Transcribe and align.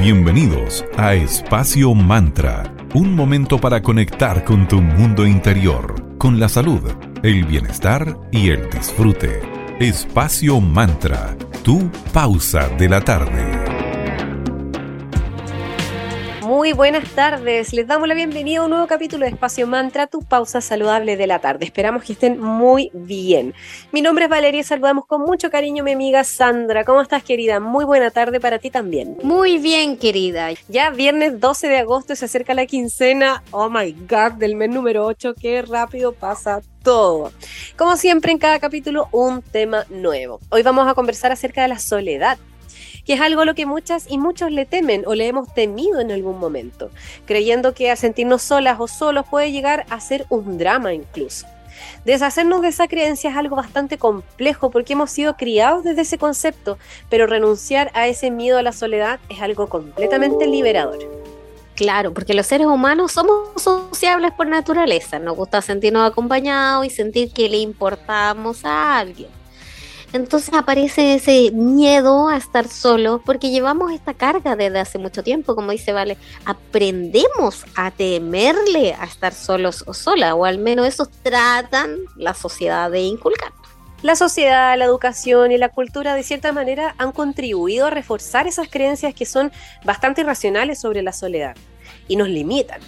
Bienvenidos 0.00 0.82
a 0.96 1.12
Espacio 1.12 1.92
Mantra, 1.94 2.74
un 2.94 3.14
momento 3.14 3.58
para 3.58 3.82
conectar 3.82 4.44
con 4.44 4.66
tu 4.66 4.80
mundo 4.80 5.26
interior, 5.26 6.16
con 6.16 6.40
la 6.40 6.48
salud, 6.48 6.80
el 7.22 7.44
bienestar 7.44 8.16
y 8.32 8.48
el 8.48 8.70
disfrute. 8.70 9.42
Espacio 9.78 10.58
Mantra, 10.58 11.36
tu 11.62 11.90
pausa 12.14 12.70
de 12.78 12.88
la 12.88 13.02
tarde. 13.02 13.69
Muy 16.60 16.74
buenas 16.74 17.08
tardes, 17.14 17.72
les 17.72 17.86
damos 17.86 18.06
la 18.06 18.12
bienvenida 18.12 18.60
a 18.60 18.64
un 18.64 18.68
nuevo 18.68 18.86
capítulo 18.86 19.24
de 19.24 19.30
Espacio 19.30 19.66
Mantra, 19.66 20.06
tu 20.06 20.20
pausa 20.20 20.60
saludable 20.60 21.16
de 21.16 21.26
la 21.26 21.38
tarde. 21.38 21.64
Esperamos 21.64 22.04
que 22.04 22.12
estén 22.12 22.38
muy 22.38 22.90
bien. 22.92 23.54
Mi 23.92 24.02
nombre 24.02 24.26
es 24.26 24.30
Valeria 24.30 24.60
y 24.60 24.62
saludamos 24.62 25.06
con 25.06 25.22
mucho 25.22 25.50
cariño 25.50 25.82
a 25.82 25.84
mi 25.86 25.92
amiga 25.92 26.22
Sandra. 26.22 26.84
¿Cómo 26.84 27.00
estás 27.00 27.24
querida? 27.24 27.60
Muy 27.60 27.86
buena 27.86 28.10
tarde 28.10 28.40
para 28.40 28.58
ti 28.58 28.70
también. 28.70 29.16
Muy 29.22 29.56
bien 29.56 29.96
querida. 29.96 30.50
Ya 30.68 30.90
viernes 30.90 31.40
12 31.40 31.66
de 31.66 31.78
agosto 31.78 32.14
se 32.14 32.26
acerca 32.26 32.52
la 32.52 32.66
quincena, 32.66 33.42
oh 33.52 33.70
my 33.70 33.92
god, 34.06 34.32
del 34.32 34.54
mes 34.54 34.68
número 34.68 35.06
8, 35.06 35.36
qué 35.40 35.62
rápido 35.62 36.12
pasa 36.12 36.60
todo. 36.82 37.32
Como 37.78 37.96
siempre 37.96 38.32
en 38.32 38.38
cada 38.38 38.58
capítulo 38.58 39.08
un 39.12 39.40
tema 39.40 39.86
nuevo. 39.88 40.40
Hoy 40.50 40.62
vamos 40.62 40.86
a 40.86 40.92
conversar 40.92 41.32
acerca 41.32 41.62
de 41.62 41.68
la 41.68 41.78
soledad 41.78 42.36
que 43.04 43.14
es 43.14 43.20
algo 43.20 43.42
a 43.42 43.44
lo 43.44 43.54
que 43.54 43.66
muchas 43.66 44.10
y 44.10 44.18
muchos 44.18 44.50
le 44.50 44.66
temen 44.66 45.04
o 45.06 45.14
le 45.14 45.26
hemos 45.26 45.52
temido 45.54 46.00
en 46.00 46.10
algún 46.10 46.38
momento, 46.38 46.90
creyendo 47.26 47.74
que 47.74 47.90
a 47.90 47.96
sentirnos 47.96 48.42
solas 48.42 48.78
o 48.80 48.88
solos 48.88 49.26
puede 49.30 49.52
llegar 49.52 49.86
a 49.90 50.00
ser 50.00 50.26
un 50.28 50.58
drama 50.58 50.92
incluso. 50.94 51.46
Deshacernos 52.04 52.62
de 52.62 52.68
esa 52.68 52.88
creencia 52.88 53.30
es 53.30 53.36
algo 53.36 53.56
bastante 53.56 53.98
complejo 53.98 54.70
porque 54.70 54.92
hemos 54.94 55.10
sido 55.10 55.36
criados 55.36 55.84
desde 55.84 56.02
ese 56.02 56.18
concepto, 56.18 56.78
pero 57.08 57.26
renunciar 57.26 57.90
a 57.94 58.06
ese 58.06 58.30
miedo 58.30 58.58
a 58.58 58.62
la 58.62 58.72
soledad 58.72 59.20
es 59.28 59.40
algo 59.40 59.68
completamente 59.68 60.46
liberador. 60.46 60.98
Claro, 61.74 62.12
porque 62.12 62.34
los 62.34 62.46
seres 62.46 62.66
humanos 62.66 63.12
somos 63.12 63.50
sociables 63.56 64.32
por 64.32 64.46
naturaleza, 64.46 65.18
nos 65.18 65.36
gusta 65.36 65.62
sentirnos 65.62 66.10
acompañados 66.10 66.84
y 66.84 66.90
sentir 66.90 67.32
que 67.32 67.48
le 67.48 67.56
importamos 67.56 68.64
a 68.64 68.98
alguien. 68.98 69.39
Entonces 70.12 70.52
aparece 70.54 71.14
ese 71.14 71.52
miedo 71.52 72.28
a 72.28 72.36
estar 72.36 72.66
solo 72.66 73.22
porque 73.24 73.50
llevamos 73.50 73.92
esta 73.92 74.12
carga 74.12 74.56
desde 74.56 74.80
hace 74.80 74.98
mucho 74.98 75.22
tiempo, 75.22 75.54
como 75.54 75.70
dice 75.70 75.92
Vale, 75.92 76.16
aprendemos 76.44 77.64
a 77.76 77.92
temerle 77.92 78.94
a 78.94 79.04
estar 79.04 79.32
solos 79.32 79.84
o 79.86 79.94
sola, 79.94 80.34
o 80.34 80.44
al 80.44 80.58
menos 80.58 80.86
eso 80.88 81.08
tratan 81.22 81.96
la 82.16 82.34
sociedad 82.34 82.90
de 82.90 83.02
inculcar. 83.02 83.52
La 84.02 84.16
sociedad, 84.16 84.76
la 84.78 84.86
educación 84.86 85.52
y 85.52 85.58
la 85.58 85.68
cultura 85.68 86.14
de 86.14 86.22
cierta 86.22 86.52
manera 86.52 86.94
han 86.98 87.12
contribuido 87.12 87.86
a 87.86 87.90
reforzar 87.90 88.46
esas 88.46 88.68
creencias 88.68 89.14
que 89.14 89.26
son 89.26 89.52
bastante 89.84 90.22
irracionales 90.22 90.80
sobre 90.80 91.02
la 91.02 91.12
soledad 91.12 91.54
y 92.08 92.16
nos 92.16 92.28
limitan. 92.28 92.80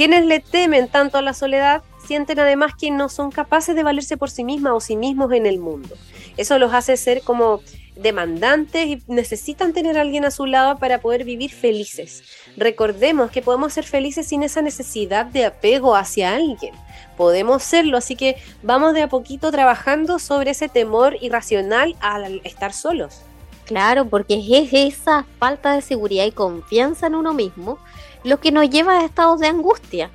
Quienes 0.00 0.24
le 0.24 0.40
temen 0.40 0.88
tanto 0.88 1.18
a 1.18 1.20
la 1.20 1.34
soledad 1.34 1.82
sienten 2.06 2.38
además 2.38 2.72
que 2.74 2.90
no 2.90 3.10
son 3.10 3.30
capaces 3.30 3.76
de 3.76 3.82
valerse 3.82 4.16
por 4.16 4.30
sí 4.30 4.44
mismas 4.44 4.72
o 4.72 4.80
sí 4.80 4.96
mismos 4.96 5.30
en 5.30 5.44
el 5.44 5.58
mundo. 5.58 5.94
Eso 6.38 6.58
los 6.58 6.72
hace 6.72 6.96
ser 6.96 7.20
como 7.20 7.60
demandantes 7.96 8.86
y 8.86 9.02
necesitan 9.08 9.74
tener 9.74 9.98
a 9.98 10.00
alguien 10.00 10.24
a 10.24 10.30
su 10.30 10.46
lado 10.46 10.78
para 10.78 11.02
poder 11.02 11.24
vivir 11.24 11.50
felices. 11.52 12.22
Recordemos 12.56 13.30
que 13.30 13.42
podemos 13.42 13.74
ser 13.74 13.84
felices 13.84 14.26
sin 14.26 14.42
esa 14.42 14.62
necesidad 14.62 15.26
de 15.26 15.44
apego 15.44 15.94
hacia 15.94 16.34
alguien. 16.34 16.72
Podemos 17.18 17.62
serlo, 17.62 17.98
así 17.98 18.16
que 18.16 18.36
vamos 18.62 18.94
de 18.94 19.02
a 19.02 19.08
poquito 19.10 19.52
trabajando 19.52 20.18
sobre 20.18 20.52
ese 20.52 20.70
temor 20.70 21.18
irracional 21.20 21.94
al 22.00 22.40
estar 22.44 22.72
solos. 22.72 23.20
Claro, 23.66 24.06
porque 24.06 24.42
es 24.50 24.72
esa 24.72 25.26
falta 25.38 25.74
de 25.74 25.82
seguridad 25.82 26.24
y 26.24 26.32
confianza 26.32 27.06
en 27.06 27.16
uno 27.16 27.34
mismo 27.34 27.78
lo 28.24 28.40
que 28.40 28.52
nos 28.52 28.68
lleva 28.68 28.98
a 28.98 29.04
estados 29.04 29.40
de 29.40 29.48
angustia 29.48 30.10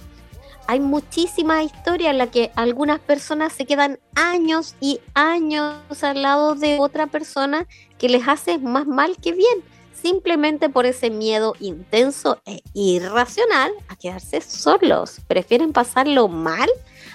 hay 0.67 0.79
muchísimas 0.79 1.63
historias 1.63 2.11
en 2.11 2.17
las 2.17 2.29
que 2.29 2.51
algunas 2.55 2.99
personas 2.99 3.53
se 3.53 3.65
quedan 3.65 3.99
años 4.15 4.75
y 4.79 4.99
años 5.13 5.75
al 6.03 6.21
lado 6.21 6.55
de 6.55 6.77
otra 6.79 7.07
persona 7.07 7.67
que 7.97 8.09
les 8.09 8.27
hace 8.27 8.57
más 8.57 8.87
mal 8.87 9.15
que 9.17 9.33
bien, 9.33 9.63
simplemente 9.93 10.69
por 10.69 10.85
ese 10.85 11.09
miedo 11.09 11.53
intenso 11.59 12.41
e 12.45 12.61
irracional 12.73 13.71
a 13.87 13.95
quedarse 13.95 14.41
solos. 14.41 15.21
Prefieren 15.27 15.71
pasarlo 15.71 16.27
mal 16.27 16.69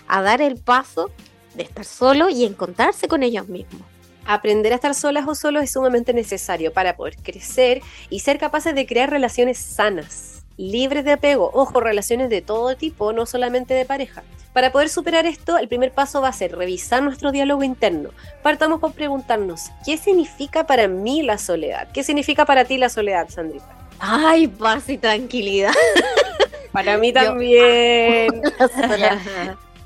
a 0.07 0.23
dar 0.23 0.41
el 0.41 0.57
paso 0.57 1.11
de 1.55 1.65
estar 1.65 1.85
solo 1.85 2.29
y 2.29 2.45
encontrarse 2.45 3.09
con 3.09 3.25
ellos 3.25 3.49
mismos. 3.49 3.83
Aprender 4.27 4.73
a 4.73 4.77
estar 4.77 4.95
solas 4.95 5.27
o 5.27 5.35
solos 5.35 5.65
es 5.65 5.73
sumamente 5.73 6.13
necesario 6.13 6.73
para 6.73 6.97
poder 6.97 7.17
crecer 7.17 7.83
y 8.11 8.21
ser 8.21 8.39
capaces 8.39 8.77
de 8.77 8.87
crear 8.87 9.11
relaciones 9.11 9.59
sanas 9.59 10.40
libres 10.57 11.05
de 11.05 11.13
apego, 11.13 11.51
ojo, 11.55 11.81
relaciones 11.81 12.31
de 12.31 12.43
todo 12.43 12.77
tipo, 12.77 13.13
no 13.13 13.27
solamente 13.27 13.75
de 13.75 13.85
pareja. 13.85 14.23
Para 14.53 14.73
poder 14.73 14.89
superar 14.89 15.27
esto, 15.27 15.59
el 15.59 15.69
primer 15.69 15.93
paso 15.93 16.21
va 16.21 16.29
a 16.29 16.33
ser 16.33 16.57
revisar 16.57 17.03
nuestro 17.03 17.31
diálogo 17.31 17.63
interno. 17.63 18.11
Partamos 18.43 18.81
por 18.81 18.93
preguntarnos, 18.93 19.71
¿qué 19.87 19.97
significa 19.97 20.67
para 20.67 20.89
mí 20.89 21.23
la 21.23 21.39
soledad? 21.39 21.89
¿Qué 21.93 22.03
significa 22.03 22.45
para 22.45 22.65
ti 22.65 22.77
la 22.77 22.89
soledad, 22.89 23.29
Sandrita? 23.29 23.69
Ay, 24.01 24.49
paz 24.49 24.89
y 24.89 24.99
tranquilidad. 24.99 25.73
para 26.73 26.99
mí 26.99 27.13
también. 27.13 28.43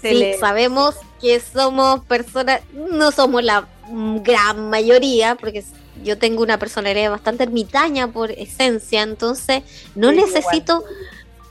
sí, 0.02 0.32
sabemos 0.40 0.96
que 1.20 1.38
somos 1.38 2.04
personas, 2.04 2.60
no 2.72 3.12
somos 3.12 3.44
la 3.44 3.68
gran 3.88 4.68
mayoría, 4.68 5.36
porque 5.36 5.62
yo 6.02 6.18
tengo 6.18 6.42
una 6.42 6.58
personalidad 6.58 7.10
bastante 7.10 7.44
ermitaña 7.44 8.08
por 8.12 8.30
esencia, 8.30 9.02
entonces 9.02 9.62
no 9.94 10.12
necesito 10.12 10.84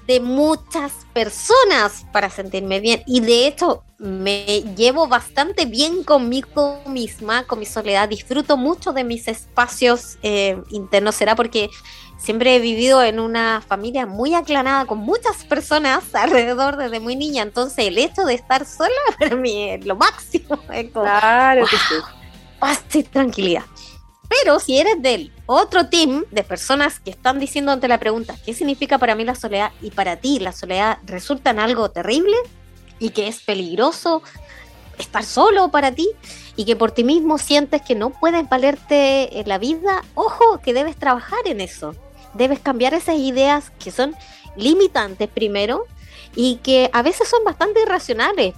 de 0.08 0.20
muchas 0.20 0.92
personas 1.14 2.06
para 2.12 2.30
sentirme 2.30 2.80
bien. 2.80 3.04
Y 3.06 3.22
de 3.22 3.48
hecho, 3.48 3.84
me 3.98 4.62
llevo 4.76 5.08
bastante 5.08 5.66
bien 5.66 6.04
conmigo 6.04 6.82
misma, 6.86 7.44
con 7.44 7.60
mi 7.60 7.66
soledad. 7.66 8.10
Disfruto 8.10 8.58
mucho 8.58 8.94
de 8.94 9.04
mis 9.04 9.28
espacios 9.28 10.18
eh, 10.24 10.62
internos. 10.72 11.16
Será 11.16 11.36
porque 11.36 11.70
siempre 12.18 12.56
he 12.56 12.60
vivido 12.60 13.04
en 13.04 13.20
una 13.20 13.62
familia 13.66 14.06
muy 14.06 14.34
aclanada, 14.34 14.86
con 14.86 14.98
muchas 15.00 15.44
personas 15.46 16.04
alrededor 16.14 16.78
desde 16.78 17.00
muy 17.00 17.16
niña. 17.16 17.44
Entonces, 17.44 17.88
el 17.88 17.98
hecho 17.98 18.26
de 18.26 18.34
estar 18.34 18.66
sola 18.66 18.90
para 19.20 19.36
mí 19.36 19.70
es 19.70 19.86
lo 19.86 19.96
máximo. 19.96 20.58
claro 20.92 21.66
que 21.68 21.78
sí. 21.78 21.96
Paz 22.60 22.84
y 22.94 23.04
tranquilidad. 23.04 23.64
Pero 24.32 24.62
si 24.62 24.80
eres 24.80 25.02
del 25.02 25.30
otro 25.46 25.88
team 25.88 26.24
de 26.32 26.44
personas 26.44 27.02
que 27.02 27.10
están 27.10 27.38
diciendo 27.38 27.74
ante 27.74 27.90
la 27.90 28.00
pregunta, 28.00 28.34
¿qué 28.46 28.54
significa 28.54 28.98
para 28.98 29.14
mí 29.14 29.26
la 29.26 29.36
soledad? 29.36 29.72
Y 29.82 29.92
para 29.92 30.16
ti 30.16 30.40
la 30.40 30.54
soledad 30.54 31.00
resulta 31.06 31.50
en 31.50 31.60
algo 31.60 31.92
terrible 31.92 32.38
y 32.98 33.10
que 33.10 33.28
es 33.28 33.42
peligroso 33.42 34.24
estar 34.98 35.26
solo 35.26 35.70
para 35.70 35.92
ti 35.92 36.08
y 36.56 36.64
que 36.64 36.78
por 36.78 36.92
ti 36.92 37.04
mismo 37.04 37.38
sientes 37.40 37.82
que 37.82 37.94
no 37.94 38.12
puedes 38.12 38.48
valerte 38.48 39.38
en 39.38 39.50
la 39.50 39.58
vida, 39.58 40.02
ojo 40.16 40.62
que 40.64 40.74
debes 40.74 40.96
trabajar 40.96 41.40
en 41.44 41.60
eso. 41.60 41.94
Debes 42.34 42.60
cambiar 42.62 42.94
esas 42.94 43.18
ideas 43.18 43.70
que 43.80 43.92
son 43.92 44.16
limitantes 44.56 45.28
primero 45.28 45.84
y 46.36 46.56
que 46.64 46.90
a 46.94 47.02
veces 47.02 47.28
son 47.28 47.44
bastante 47.44 47.82
irracionales 47.82 48.54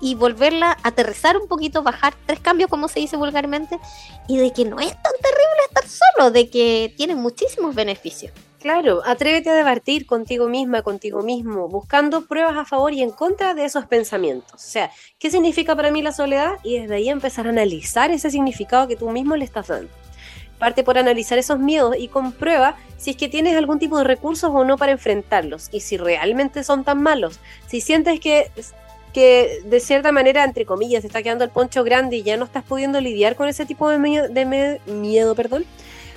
y, 0.00 0.14
volverla 0.14 0.72
a 0.82 0.88
aterrizar 0.88 1.36
un 1.36 1.48
poquito, 1.48 1.82
bajar 1.82 2.14
tres 2.26 2.40
cambios, 2.40 2.68
como 2.68 2.88
se 2.88 3.00
dice 3.00 3.16
vulgarmente, 3.16 3.78
y 4.28 4.38
de 4.38 4.52
que 4.52 4.64
no 4.64 4.80
es 4.80 4.90
tan 4.90 5.12
terrible 5.12 5.62
estar 5.68 5.84
solo, 5.88 6.30
de 6.30 6.50
que 6.50 6.94
tiene 6.96 7.14
muchísimos 7.14 7.74
beneficios. 7.74 8.32
Claro, 8.60 9.02
atrévete 9.04 9.50
a 9.50 9.54
debatir 9.54 10.06
contigo 10.06 10.48
misma, 10.48 10.82
contigo 10.82 11.22
mismo, 11.22 11.68
buscando 11.68 12.26
pruebas 12.26 12.56
a 12.56 12.64
favor 12.64 12.92
y 12.92 13.02
en 13.02 13.10
contra 13.10 13.54
de 13.54 13.64
esos 13.64 13.86
pensamientos. 13.86 14.54
O 14.54 14.58
sea, 14.58 14.90
¿qué 15.20 15.30
significa 15.30 15.76
para 15.76 15.92
mí 15.92 16.02
la 16.02 16.12
soledad? 16.12 16.54
Y 16.64 16.80
desde 16.80 16.96
ahí 16.96 17.08
empezar 17.08 17.46
a 17.46 17.50
analizar 17.50 18.10
ese 18.10 18.30
significado 18.30 18.88
que 18.88 18.96
tú 18.96 19.08
mismo 19.10 19.36
le 19.36 19.44
estás 19.44 19.68
dando. 19.68 19.90
Parte 20.58 20.82
por 20.82 20.98
analizar 20.98 21.38
esos 21.38 21.58
miedos 21.58 21.94
y 21.98 22.08
comprueba 22.08 22.76
si 22.96 23.10
es 23.10 23.16
que 23.16 23.28
tienes 23.28 23.56
algún 23.56 23.78
tipo 23.78 23.98
de 23.98 24.04
recursos 24.04 24.50
o 24.52 24.64
no 24.64 24.78
para 24.78 24.92
enfrentarlos 24.92 25.68
y 25.70 25.80
si 25.80 25.98
realmente 25.98 26.64
son 26.64 26.82
tan 26.82 27.02
malos. 27.02 27.38
Si 27.68 27.80
sientes 27.80 28.18
que 28.20 28.50
que 29.16 29.62
de 29.64 29.80
cierta 29.80 30.12
manera, 30.12 30.44
entre 30.44 30.66
comillas, 30.66 31.00
te 31.00 31.06
está 31.06 31.22
quedando 31.22 31.42
el 31.42 31.48
poncho 31.48 31.82
grande 31.82 32.16
y 32.16 32.22
ya 32.22 32.36
no 32.36 32.44
estás 32.44 32.62
pudiendo 32.62 33.00
lidiar 33.00 33.34
con 33.34 33.48
ese 33.48 33.64
tipo 33.64 33.88
de 33.88 34.78
miedo, 34.86 35.34
perdón. 35.34 35.64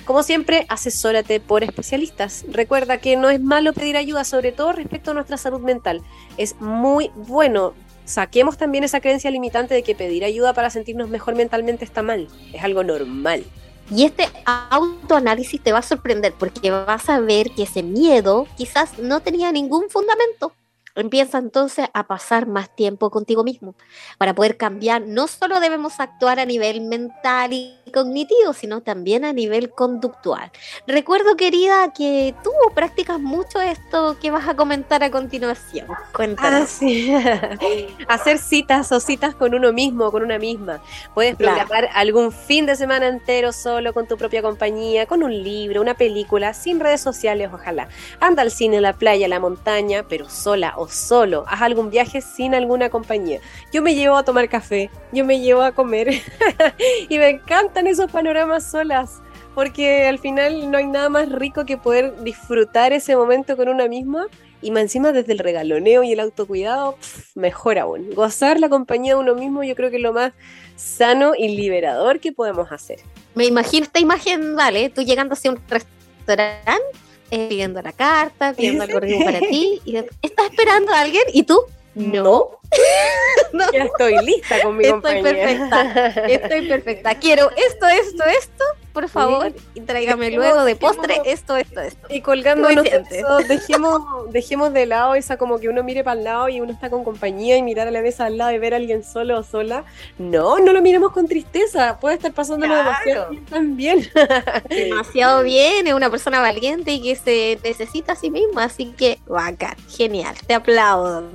Como 0.04 0.22
siempre, 0.22 0.66
asesórate 0.68 1.40
por 1.40 1.64
especialistas. 1.64 2.44
Recuerda 2.50 2.98
que 2.98 3.16
no 3.16 3.30
es 3.30 3.40
malo 3.40 3.72
pedir 3.72 3.96
ayuda, 3.96 4.24
sobre 4.24 4.52
todo 4.52 4.72
respecto 4.72 5.12
a 5.12 5.14
nuestra 5.14 5.38
salud 5.38 5.60
mental. 5.60 6.02
Es 6.36 6.60
muy 6.60 7.10
bueno. 7.14 7.72
Saquemos 8.04 8.58
también 8.58 8.84
esa 8.84 9.00
creencia 9.00 9.30
limitante 9.30 9.72
de 9.72 9.82
que 9.82 9.94
pedir 9.94 10.22
ayuda 10.22 10.52
para 10.52 10.68
sentirnos 10.68 11.08
mejor 11.08 11.36
mentalmente 11.36 11.86
está 11.86 12.02
mal. 12.02 12.28
Es 12.52 12.62
algo 12.62 12.84
normal. 12.84 13.46
Y 13.90 14.04
este 14.04 14.28
autoanálisis 14.44 15.62
te 15.62 15.72
va 15.72 15.78
a 15.78 15.82
sorprender 15.82 16.34
porque 16.38 16.70
vas 16.70 17.08
a 17.08 17.18
ver 17.18 17.50
que 17.52 17.62
ese 17.62 17.82
miedo 17.82 18.46
quizás 18.58 18.98
no 18.98 19.20
tenía 19.20 19.52
ningún 19.52 19.88
fundamento 19.88 20.52
Empieza 20.94 21.38
entonces 21.38 21.88
a 21.94 22.06
pasar 22.06 22.46
más 22.46 22.74
tiempo 22.74 23.10
contigo 23.10 23.44
mismo. 23.44 23.74
Para 24.18 24.34
poder 24.34 24.56
cambiar, 24.56 25.02
no 25.02 25.26
solo 25.26 25.60
debemos 25.60 26.00
actuar 26.00 26.40
a 26.40 26.44
nivel 26.44 26.80
mental 26.80 27.52
y 27.52 27.74
cognitivo, 27.90 28.52
sino 28.52 28.80
también 28.80 29.24
a 29.24 29.32
nivel 29.32 29.70
conductual. 29.70 30.50
Recuerdo, 30.86 31.36
querida, 31.36 31.92
que 31.92 32.34
tú 32.42 32.50
practicas 32.74 33.20
mucho 33.20 33.60
esto 33.60 34.16
que 34.20 34.30
vas 34.30 34.48
a 34.48 34.56
comentar 34.56 35.02
a 35.02 35.10
continuación. 35.10 35.86
Cuéntanos. 36.12 36.62
Ah, 36.62 36.66
sí. 36.66 37.12
Hacer 38.08 38.38
citas 38.38 38.90
o 38.92 39.00
citas 39.00 39.34
con 39.34 39.54
uno 39.54 39.72
mismo, 39.72 40.10
con 40.10 40.22
una 40.22 40.38
misma. 40.38 40.82
Puedes 41.14 41.36
programar 41.36 41.88
algún 41.94 42.32
fin 42.32 42.66
de 42.66 42.76
semana 42.76 43.08
entero 43.08 43.52
solo 43.52 43.92
con 43.92 44.06
tu 44.06 44.16
propia 44.16 44.42
compañía, 44.42 45.06
con 45.06 45.22
un 45.22 45.42
libro, 45.42 45.80
una 45.80 45.94
película, 45.94 46.54
sin 46.54 46.80
redes 46.80 47.00
sociales, 47.00 47.50
ojalá. 47.52 47.88
Anda 48.20 48.42
al 48.42 48.50
cine, 48.50 48.78
a 48.78 48.80
la 48.80 48.92
playa, 48.92 49.26
a 49.26 49.28
la 49.28 49.40
montaña, 49.40 50.04
pero 50.08 50.28
sola 50.28 50.74
o 50.76 50.88
solo. 50.88 51.44
Haz 51.48 51.62
algún 51.62 51.90
viaje 51.90 52.20
sin 52.20 52.54
alguna 52.54 52.90
compañía. 52.90 53.40
Yo 53.72 53.82
me 53.82 53.94
llevo 53.94 54.16
a 54.16 54.24
tomar 54.24 54.48
café, 54.48 54.90
yo 55.12 55.24
me 55.24 55.40
llevo 55.40 55.62
a 55.62 55.72
comer 55.72 56.10
y 57.08 57.18
me 57.18 57.40
encantan 57.80 57.86
esos 57.86 58.10
panoramas 58.10 58.70
solas. 58.70 59.20
Porque 59.54 60.06
al 60.06 60.18
final 60.18 60.70
no 60.70 60.78
hay 60.78 60.86
nada 60.86 61.08
más 61.08 61.28
rico 61.30 61.64
que 61.64 61.76
poder 61.76 62.22
disfrutar 62.22 62.92
ese 62.92 63.16
momento 63.16 63.56
con 63.56 63.68
una 63.68 63.88
misma 63.88 64.26
y 64.62 64.70
más 64.70 64.82
encima 64.82 65.12
desde 65.12 65.32
el 65.32 65.38
regaloneo 65.38 66.02
y 66.02 66.12
el 66.12 66.20
autocuidado, 66.20 66.96
mejor 67.34 67.78
aún. 67.78 68.10
Gozar 68.14 68.60
la 68.60 68.68
compañía 68.68 69.14
de 69.14 69.20
uno 69.20 69.34
mismo 69.34 69.64
yo 69.64 69.74
creo 69.74 69.90
que 69.90 69.96
es 69.96 70.02
lo 70.02 70.12
más 70.12 70.32
sano 70.76 71.32
y 71.36 71.48
liberador 71.56 72.20
que 72.20 72.32
podemos 72.32 72.70
hacer. 72.70 73.00
Me 73.34 73.46
imagino 73.46 73.84
esta 73.84 73.98
imagen, 73.98 74.54
vale, 74.54 74.88
tú 74.90 75.02
llegando 75.02 75.32
hacia 75.32 75.50
un 75.50 75.58
restaurante, 75.68 76.82
eh, 77.30 77.48
pidiendo 77.48 77.82
la 77.82 77.92
carta, 77.92 78.52
pidiendo 78.54 78.84
algo 78.84 79.00
rico 79.00 79.24
para 79.24 79.40
ti, 79.40 79.80
y 79.84 79.96
estás 79.96 80.50
esperando 80.50 80.92
a 80.92 81.00
alguien 81.00 81.24
y 81.32 81.42
tú, 81.42 81.58
no. 81.94 82.59
no. 83.52 83.70
Ya 83.72 83.84
estoy 83.84 84.16
lista 84.24 84.62
con 84.62 84.76
mi 84.76 84.84
estoy 84.84 85.00
compañía. 85.00 85.22
perfecta, 85.22 86.06
estoy 86.26 86.68
perfecta. 86.68 87.14
Quiero 87.16 87.50
esto, 87.50 87.86
esto, 87.88 88.24
esto, 88.24 88.64
por 88.92 89.08
favor, 89.08 89.52
y 89.74 89.80
tráigame 89.82 90.30
luego 90.30 90.64
de 90.64 90.76
postre 90.76 91.20
esto, 91.24 91.56
esto, 91.56 91.80
esto. 91.80 92.06
Y 92.10 92.20
colgándonos 92.20 92.84
eso, 92.86 93.38
dejemos, 93.48 94.02
dejemos 94.32 94.72
de 94.72 94.86
lado 94.86 95.14
esa 95.14 95.36
como 95.36 95.58
que 95.58 95.68
uno 95.68 95.82
mire 95.82 96.02
para 96.04 96.18
el 96.18 96.24
lado 96.24 96.48
y 96.48 96.60
uno 96.60 96.72
está 96.72 96.90
con 96.90 97.04
compañía 97.04 97.56
y 97.56 97.62
mirar 97.62 97.88
a 97.88 97.90
la 97.90 98.00
mesa 98.02 98.26
al 98.26 98.36
lado 98.38 98.52
y 98.52 98.58
ver 98.58 98.74
a 98.74 98.76
alguien 98.78 99.04
solo 99.04 99.38
o 99.38 99.42
sola. 99.42 99.84
No, 100.18 100.58
no 100.58 100.72
lo 100.72 100.82
miremos 100.82 101.12
con 101.12 101.26
tristeza, 101.28 101.98
puede 102.00 102.16
estar 102.16 102.32
pasándolo 102.32 102.74
Claro. 102.74 102.90
demasiado 102.90 103.30
bien 103.30 103.44
también. 103.46 104.10
Demasiado 104.68 105.42
bien, 105.42 105.86
es 105.86 105.94
una 105.94 106.10
persona 106.10 106.40
valiente 106.40 106.92
y 106.92 107.02
que 107.02 107.16
se 107.16 107.58
necesita 107.62 108.12
a 108.12 108.16
sí 108.16 108.30
misma, 108.30 108.64
así 108.64 108.92
que 108.96 109.18
bacán, 109.26 109.76
genial, 109.88 110.34
te 110.46 110.54
aplaudo. 110.54 111.24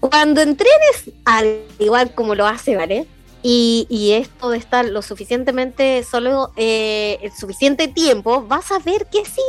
Cuando 0.00 0.40
entrenes, 0.40 1.10
al 1.24 1.62
igual 1.78 2.14
como 2.14 2.34
lo 2.34 2.46
hace, 2.46 2.76
¿vale? 2.76 3.06
Y, 3.42 3.86
y 3.88 4.12
esto 4.12 4.50
de 4.50 4.58
estar 4.58 4.84
lo 4.84 5.02
suficientemente 5.02 6.02
solo, 6.04 6.52
eh, 6.56 7.18
el 7.22 7.32
suficiente 7.32 7.88
tiempo, 7.88 8.42
vas 8.42 8.72
a 8.72 8.78
ver 8.78 9.06
que 9.06 9.24
sí, 9.24 9.42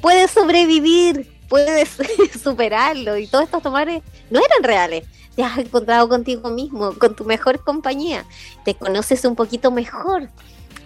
puedes 0.00 0.30
sobrevivir, 0.30 1.30
puedes 1.48 1.98
superarlo 2.42 3.16
y 3.18 3.26
todos 3.26 3.44
estos 3.44 3.62
tomares 3.62 4.02
no 4.30 4.40
eran 4.40 4.62
reales. 4.62 5.04
Te 5.36 5.42
has 5.42 5.56
encontrado 5.58 6.08
contigo 6.08 6.50
mismo, 6.50 6.92
con 6.98 7.16
tu 7.16 7.24
mejor 7.24 7.64
compañía, 7.64 8.26
te 8.64 8.74
conoces 8.74 9.24
un 9.24 9.34
poquito 9.34 9.70
mejor. 9.70 10.28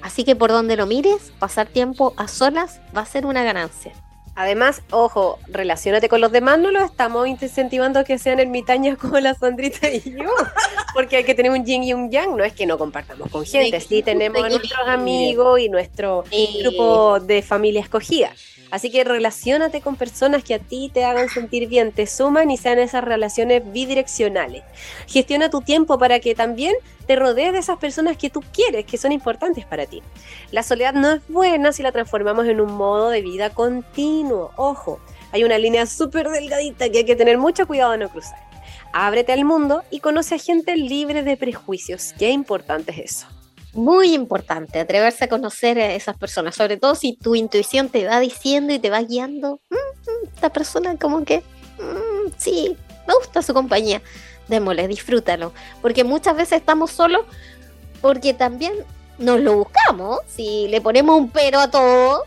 Así 0.03 0.23
que 0.23 0.37
por 0.37 0.51
donde 0.51 0.77
lo 0.77 0.87
mires, 0.87 1.33
pasar 1.39 1.67
tiempo 1.67 2.15
a 2.17 2.29
solas 2.29 2.81
va 2.97 3.01
a 3.01 3.07
ser 3.07 3.27
una 3.27 3.43
ganancia. 3.43 3.93
Además, 4.37 4.83
ojo, 4.91 5.39
relacionate 5.49 6.11
con 6.11 6.21
los 6.21 6.31
demás, 6.31 6.59
no 6.59 6.71
los 6.71 6.85
estamos 6.85 7.27
incentivando 7.27 8.01
a 8.01 8.05
que 8.05 8.19
sean 8.19 8.39
ermitañas 8.39 8.99
como 9.01 9.19
la 9.19 9.35
Sandrita 9.35 9.91
y 9.91 10.03
yo, 10.03 10.31
porque 10.93 11.17
hay 11.17 11.25
que 11.25 11.35
tener 11.35 11.51
un 11.51 11.65
yin 11.65 11.83
y 11.83 11.95
un 11.95 12.11
yang, 12.11 12.37
no 12.37 12.45
es 12.45 12.53
que 12.53 12.67
no 12.67 12.77
compartamos 12.77 13.31
con 13.31 13.47
gente, 13.47 13.81
sí 13.81 14.03
tenemos 14.03 14.45
a 14.45 14.51
nuestros 14.51 14.87
amigos 14.87 15.59
y 15.61 15.71
nuestro 15.71 16.25
grupo 16.63 17.19
de 17.19 17.41
familia 17.41 17.81
escogida. 17.81 18.31
Así 18.71 18.91
que 18.91 19.05
relacionate 19.05 19.81
con 19.81 19.97
personas 19.97 20.43
que 20.43 20.55
a 20.55 20.59
ti 20.59 20.91
te 20.93 21.05
hagan 21.05 21.29
sentir 21.29 21.69
bien, 21.69 21.93
te 21.93 22.07
suman 22.07 22.51
y 22.51 22.57
sean 22.57 22.79
esas 22.79 23.05
relaciones 23.05 23.63
bidireccionales. 23.73 24.65
Gestiona 25.07 25.51
tu 25.51 25.61
tiempo 25.61 25.99
para 25.99 26.21
que 26.21 26.35
también 26.35 26.75
te 27.07 27.17
rodees 27.17 27.53
de 27.53 27.59
esas 27.61 27.79
personas 27.79 28.17
que 28.17 28.31
tú 28.31 28.43
quieres, 28.53 28.85
que 28.85 28.99
son 28.99 29.13
importantes 29.13 29.65
para 29.65 29.87
ti. 29.87 30.03
La 30.51 30.63
soledad 30.63 30.95
no 30.95 31.13
es 31.13 31.29
buena 31.29 31.73
si 31.73 31.83
la 31.83 31.93
transformamos 31.93 32.47
en 32.47 32.61
un 32.61 32.73
modo 32.73 33.11
de 33.11 33.23
vida 33.23 33.51
continuo. 33.51 34.51
Ojo, 34.57 35.01
hay 35.33 35.45
una 35.45 35.59
línea 35.59 35.87
súper 35.87 36.29
delgadita 36.29 36.89
que 36.89 36.99
hay 36.99 37.05
que 37.05 37.17
tener 37.17 37.39
mucho 37.39 37.67
cuidado 37.67 37.93
de 37.93 37.99
no 37.99 38.09
cruzar. 38.09 38.39
Ábrete 38.93 39.33
al 39.33 39.45
mundo 39.45 39.85
y 39.91 40.01
conoce 40.01 40.37
a 40.37 40.39
gente 40.39 40.75
libre 40.77 41.23
de 41.23 41.37
prejuicios. 41.37 42.15
Qué 42.19 42.31
importante 42.31 42.93
es 42.93 42.99
eso. 42.99 43.36
Muy 43.77 44.15
importante 44.15 44.81
atreverse 44.81 45.27
a 45.27 45.29
conocer 45.29 45.79
a 45.79 45.93
esas 45.93 46.17
personas, 46.17 46.55
sobre 46.55 46.79
todo 46.79 46.95
si 46.95 47.15
tu 47.15 47.35
intuición 47.35 47.91
te 47.91 48.07
va 48.07 48.19
diciendo 48.21 48.73
y 48.73 48.79
te 48.79 48.89
va 48.89 49.03
guiando. 49.03 49.61
"Mm, 49.69 49.75
mm, 49.75 50.29
esta 50.35 50.51
persona 50.51 50.97
como 50.97 51.25
que, 51.27 51.41
mm, 51.79 52.31
sí, 52.39 52.75
me 53.07 53.15
gusta 53.15 53.43
su 53.43 53.53
compañía. 53.53 54.01
Démosle, 54.49 54.89
disfrútalo. 54.89 55.53
Porque 55.83 56.05
muchas 56.05 56.35
veces 56.37 56.59
estamos 56.61 56.91
solos 56.91 57.27
porque 58.01 58.33
también 58.33 58.73
nos 59.19 59.41
lo 59.41 59.57
buscamos. 59.59 60.21
Si 60.27 60.69
le 60.69 60.81
ponemos 60.81 61.19
un 61.19 61.29
pero 61.31 61.61
a 61.61 61.71
todo 61.71 62.25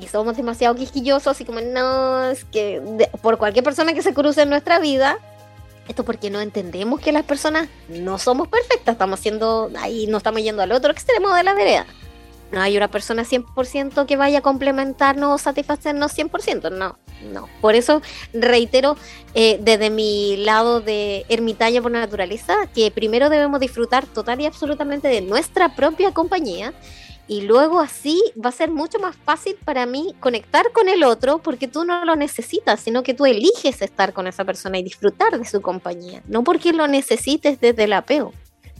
y 0.00 0.06
somos 0.06 0.36
demasiado 0.36 0.76
quisquillosos, 0.76 1.26
así 1.26 1.44
como, 1.44 1.60
no, 1.60 2.30
es 2.30 2.44
que 2.44 2.80
por 3.20 3.36
cualquier 3.38 3.64
persona 3.64 3.94
que 3.94 4.02
se 4.02 4.14
cruce 4.14 4.42
en 4.42 4.50
nuestra 4.50 4.78
vida, 4.78 5.18
esto 5.88 6.04
porque 6.04 6.30
no 6.30 6.40
entendemos 6.40 7.00
que 7.00 7.12
las 7.12 7.24
personas 7.24 7.68
no 7.88 8.18
somos 8.18 8.48
perfectas, 8.48 8.92
estamos 8.92 9.18
haciendo, 9.18 9.70
ahí 9.78 10.06
no 10.06 10.18
estamos 10.18 10.42
yendo 10.42 10.62
al 10.62 10.72
otro 10.72 10.92
extremo 10.92 11.34
de 11.34 11.42
la 11.42 11.54
vereda. 11.54 11.86
No 12.50 12.62
hay 12.62 12.76
una 12.76 12.88
persona 12.88 13.24
100% 13.24 14.06
que 14.06 14.16
vaya 14.16 14.38
a 14.38 14.42
complementarnos 14.42 15.34
o 15.34 15.42
satisfacernos 15.42 16.16
100%, 16.16 16.70
no, 16.72 16.98
no. 17.30 17.48
Por 17.60 17.74
eso 17.74 18.00
reitero 18.32 18.96
eh, 19.34 19.58
desde 19.60 19.90
mi 19.90 20.38
lado 20.38 20.80
de 20.80 21.26
ermitaña 21.28 21.82
por 21.82 21.90
naturaleza 21.90 22.54
que 22.74 22.90
primero 22.90 23.28
debemos 23.28 23.60
disfrutar 23.60 24.06
total 24.06 24.40
y 24.40 24.46
absolutamente 24.46 25.08
de 25.08 25.20
nuestra 25.20 25.74
propia 25.74 26.12
compañía 26.12 26.72
y 27.28 27.42
luego 27.42 27.78
así 27.78 28.20
va 28.42 28.48
a 28.48 28.52
ser 28.52 28.70
mucho 28.70 28.98
más 28.98 29.14
fácil 29.14 29.56
para 29.64 29.86
mí 29.86 30.14
conectar 30.18 30.72
con 30.72 30.88
el 30.88 31.04
otro 31.04 31.38
porque 31.38 31.68
tú 31.68 31.84
no 31.84 32.04
lo 32.04 32.16
necesitas, 32.16 32.80
sino 32.80 33.02
que 33.02 33.14
tú 33.14 33.26
eliges 33.26 33.82
estar 33.82 34.12
con 34.14 34.26
esa 34.26 34.44
persona 34.44 34.78
y 34.78 34.82
disfrutar 34.82 35.38
de 35.38 35.44
su 35.44 35.60
compañía, 35.60 36.22
no 36.26 36.42
porque 36.42 36.72
lo 36.72 36.88
necesites 36.88 37.60
desde 37.60 37.84
el 37.84 37.92
apego. 37.92 38.32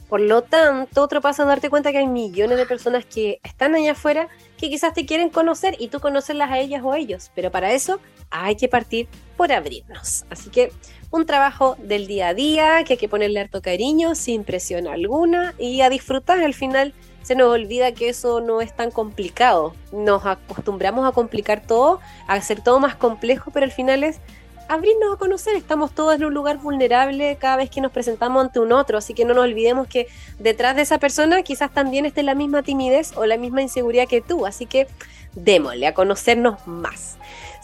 Por 0.08 0.20
lo 0.20 0.42
tanto, 0.42 1.02
otro 1.02 1.20
paso 1.20 1.42
es 1.42 1.48
darte 1.48 1.68
cuenta 1.68 1.92
que 1.92 1.98
hay 1.98 2.06
millones 2.06 2.56
de 2.56 2.64
personas 2.64 3.04
que 3.04 3.40
están 3.42 3.74
allá 3.74 3.92
afuera 3.92 4.28
que 4.56 4.70
quizás 4.70 4.94
te 4.94 5.04
quieren 5.04 5.28
conocer 5.28 5.76
y 5.78 5.88
tú 5.88 6.00
conocerlas 6.00 6.50
a 6.50 6.58
ellas 6.58 6.82
o 6.82 6.92
a 6.92 6.98
ellos. 6.98 7.30
Pero 7.34 7.50
para 7.50 7.72
eso 7.72 8.00
hay 8.30 8.56
que 8.56 8.68
partir 8.68 9.06
por 9.36 9.52
abrirnos. 9.52 10.24
Así 10.30 10.48
que 10.48 10.72
un 11.10 11.26
trabajo 11.26 11.76
del 11.78 12.06
día 12.06 12.28
a 12.28 12.34
día 12.34 12.84
que 12.84 12.94
hay 12.94 12.98
que 12.98 13.08
ponerle 13.08 13.40
harto 13.40 13.60
cariño, 13.60 14.14
sin 14.14 14.44
presión 14.44 14.86
alguna 14.86 15.54
y 15.58 15.82
a 15.82 15.90
disfrutar. 15.90 16.40
Al 16.40 16.54
final 16.54 16.94
se 17.28 17.34
nos 17.34 17.52
olvida 17.52 17.92
que 17.92 18.08
eso 18.08 18.40
no 18.40 18.62
es 18.62 18.74
tan 18.74 18.90
complicado. 18.90 19.74
Nos 19.92 20.24
acostumbramos 20.24 21.06
a 21.06 21.12
complicar 21.12 21.60
todo, 21.60 22.00
a 22.26 22.32
hacer 22.32 22.62
todo 22.62 22.80
más 22.80 22.96
complejo, 22.96 23.50
pero 23.52 23.64
al 23.64 23.70
final 23.70 24.02
es 24.02 24.18
abrirnos 24.66 25.12
a 25.12 25.18
conocer. 25.18 25.54
Estamos 25.54 25.90
todos 25.90 26.14
en 26.14 26.24
un 26.24 26.32
lugar 26.32 26.56
vulnerable 26.56 27.36
cada 27.38 27.56
vez 27.56 27.68
que 27.68 27.82
nos 27.82 27.92
presentamos 27.92 28.42
ante 28.42 28.60
un 28.60 28.72
otro, 28.72 28.96
así 28.96 29.12
que 29.12 29.26
no 29.26 29.34
nos 29.34 29.44
olvidemos 29.44 29.86
que 29.88 30.08
detrás 30.38 30.74
de 30.74 30.80
esa 30.80 30.96
persona 30.96 31.42
quizás 31.42 31.70
también 31.70 32.06
esté 32.06 32.22
la 32.22 32.34
misma 32.34 32.62
timidez 32.62 33.14
o 33.14 33.26
la 33.26 33.36
misma 33.36 33.60
inseguridad 33.60 34.08
que 34.08 34.22
tú, 34.22 34.46
así 34.46 34.64
que 34.64 34.86
démosle 35.34 35.86
a 35.86 35.92
conocernos 35.92 36.66
más. 36.66 37.18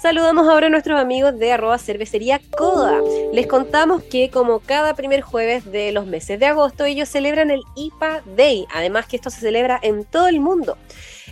Saludamos 0.04 0.46
ahora 0.46 0.66
a 0.66 0.68
nuestros 0.68 1.00
amigos 1.00 1.38
de 1.38 1.50
arroba 1.50 1.78
cervecería 1.78 2.38
Coda. 2.58 3.00
Les 3.32 3.46
contamos 3.46 4.02
que 4.02 4.28
como 4.28 4.61
cada 4.61 4.92
primer 4.92 5.23
jueves 5.23 5.73
de 5.73 5.92
los 5.92 6.04
meses 6.04 6.38
de 6.38 6.44
agosto 6.44 6.84
ellos 6.84 7.08
celebran 7.08 7.50
el 7.50 7.62
IPA 7.75 8.20
Day, 8.37 8.66
además 8.75 9.06
que 9.06 9.16
esto 9.16 9.30
se 9.30 9.40
celebra 9.40 9.80
en 9.80 10.04
todo 10.04 10.28
el 10.28 10.40
mundo. 10.40 10.76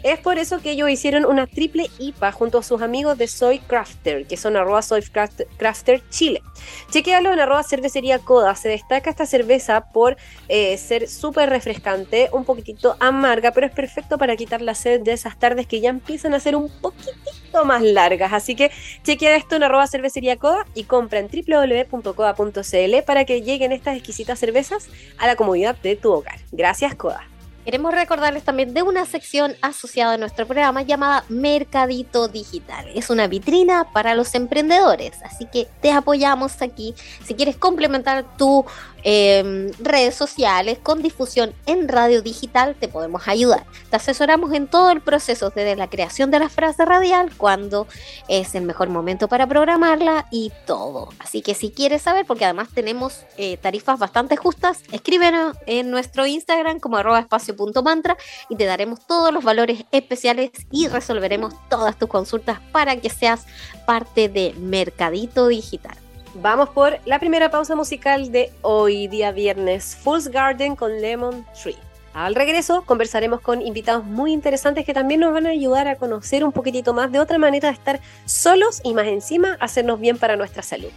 Es 0.02 0.18
por 0.18 0.38
eso 0.38 0.60
que 0.60 0.72
ellos 0.72 0.90
hicieron 0.90 1.24
una 1.24 1.46
triple 1.46 1.88
IPA 1.98 2.32
junto 2.32 2.58
a 2.58 2.62
sus 2.62 2.82
amigos 2.82 3.16
de 3.18 3.28
Soy 3.28 3.60
Crafter, 3.60 4.26
que 4.26 4.36
son 4.36 4.56
arroba 4.56 4.82
Soy 4.82 5.00
Craft- 5.02 5.46
Crafter 5.56 6.02
Chile. 6.10 6.42
Chequealo 6.90 7.32
en 7.32 7.38
arroba 7.38 7.62
cervecería 7.62 8.18
Coda. 8.18 8.54
Se 8.56 8.68
destaca 8.68 9.10
esta 9.10 9.26
cerveza 9.26 9.92
por 9.92 10.16
eh, 10.48 10.76
ser 10.76 11.08
súper 11.08 11.50
refrescante, 11.50 12.28
un 12.32 12.44
poquitito 12.44 12.96
amarga, 12.98 13.52
pero 13.52 13.66
es 13.66 13.72
perfecto 13.72 14.18
para 14.18 14.34
quitar 14.36 14.60
la 14.60 14.74
sed 14.74 15.02
de 15.02 15.12
esas 15.12 15.38
tardes 15.38 15.66
que 15.68 15.80
ya 15.80 15.90
empiezan 15.90 16.34
a 16.34 16.40
ser 16.40 16.56
un 16.56 16.68
poquitito 16.80 17.64
más 17.64 17.82
largas. 17.82 18.32
Así 18.32 18.56
que 18.56 18.72
chequea 19.04 19.36
esto 19.36 19.54
en 19.56 19.62
arroba 19.62 19.86
cervecería 19.86 20.36
Coda 20.36 20.66
y 20.74 20.84
compra 20.84 21.20
en 21.20 21.28
www.coda.cl 21.28 23.02
para 23.06 23.24
que 23.24 23.42
lleguen 23.42 23.72
estas 23.72 23.96
exquisitas 23.96 24.38
cervezas 24.38 24.88
a 25.18 25.26
la 25.28 25.36
comodidad 25.36 25.76
de 25.76 25.94
tu 25.96 26.12
hogar. 26.12 26.40
Gracias, 26.50 26.94
Coda. 26.96 27.28
Queremos 27.64 27.94
recordarles 27.94 28.42
también 28.42 28.74
de 28.74 28.82
una 28.82 29.06
sección 29.06 29.54
asociada 29.62 30.14
a 30.14 30.16
nuestro 30.16 30.46
programa 30.46 30.82
llamada 30.82 31.24
Mercadito 31.28 32.26
Digital. 32.26 32.86
Es 32.94 33.08
una 33.08 33.28
vitrina 33.28 33.92
para 33.92 34.16
los 34.16 34.34
emprendedores, 34.34 35.12
así 35.22 35.46
que 35.46 35.68
te 35.80 35.92
apoyamos 35.92 36.60
aquí. 36.60 36.94
Si 37.24 37.34
quieres 37.34 37.56
complementar 37.56 38.24
tu 38.36 38.64
eh, 39.04 39.72
redes 39.80 40.14
sociales 40.14 40.78
con 40.82 41.02
difusión 41.02 41.54
en 41.66 41.88
radio 41.88 42.22
digital, 42.22 42.76
te 42.78 42.88
podemos 42.88 43.26
ayudar. 43.26 43.64
Te 43.90 43.96
asesoramos 43.96 44.52
en 44.52 44.66
todo 44.66 44.90
el 44.90 45.00
proceso, 45.00 45.50
desde 45.50 45.76
la 45.76 45.88
creación 45.88 46.30
de 46.30 46.38
la 46.38 46.48
frase 46.48 46.84
radial, 46.84 47.30
cuando 47.36 47.86
es 48.28 48.54
el 48.54 48.62
mejor 48.62 48.88
momento 48.88 49.28
para 49.28 49.46
programarla 49.46 50.26
y 50.30 50.52
todo. 50.66 51.10
Así 51.18 51.42
que 51.42 51.54
si 51.54 51.70
quieres 51.70 52.02
saber, 52.02 52.26
porque 52.26 52.44
además 52.44 52.68
tenemos 52.74 53.24
eh, 53.36 53.56
tarifas 53.56 53.98
bastante 53.98 54.36
justas, 54.36 54.80
escríbenos 54.92 55.56
en 55.66 55.90
nuestro 55.90 56.26
Instagram 56.26 56.78
como 56.80 56.96
arroba 56.96 57.20
espacio.mantra 57.52 58.16
y 58.48 58.56
te 58.56 58.64
daremos 58.64 59.00
todos 59.06 59.32
los 59.32 59.44
valores 59.44 59.84
especiales 59.92 60.50
y 60.70 60.88
resolveremos 60.88 61.54
todas 61.68 61.98
tus 61.98 62.08
consultas 62.08 62.60
para 62.72 62.96
que 62.96 63.10
seas 63.10 63.46
parte 63.86 64.28
de 64.28 64.54
Mercadito 64.58 65.48
Digital. 65.48 65.96
Vamos 66.34 66.70
por 66.70 66.98
la 67.04 67.18
primera 67.18 67.50
pausa 67.50 67.76
musical 67.76 68.32
de 68.32 68.50
hoy, 68.62 69.06
día 69.06 69.32
viernes, 69.32 69.96
Fool's 69.96 70.28
Garden 70.28 70.76
con 70.76 71.00
Lemon 71.00 71.44
Tree. 71.62 71.76
Al 72.14 72.34
regreso 72.34 72.82
conversaremos 72.84 73.40
con 73.40 73.62
invitados 73.62 74.04
muy 74.04 74.32
interesantes 74.32 74.84
que 74.84 74.92
también 74.92 75.20
nos 75.20 75.32
van 75.32 75.46
a 75.46 75.50
ayudar 75.50 75.88
a 75.88 75.96
conocer 75.96 76.44
un 76.44 76.52
poquitito 76.52 76.92
más 76.92 77.10
de 77.10 77.20
otra 77.20 77.38
manera 77.38 77.68
de 77.68 77.74
estar 77.74 78.00
solos 78.26 78.80
y 78.84 78.92
más 78.92 79.06
encima 79.06 79.56
hacernos 79.60 79.98
bien 79.98 80.18
para 80.18 80.36
nuestra 80.36 80.62
salud. 80.62 80.90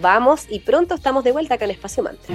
Vamos 0.00 0.46
y 0.48 0.60
pronto 0.60 0.94
estamos 0.94 1.24
de 1.24 1.32
vuelta 1.32 1.54
acá 1.54 1.66
en 1.66 1.72
Espacio 1.72 2.02
Mantra. 2.02 2.34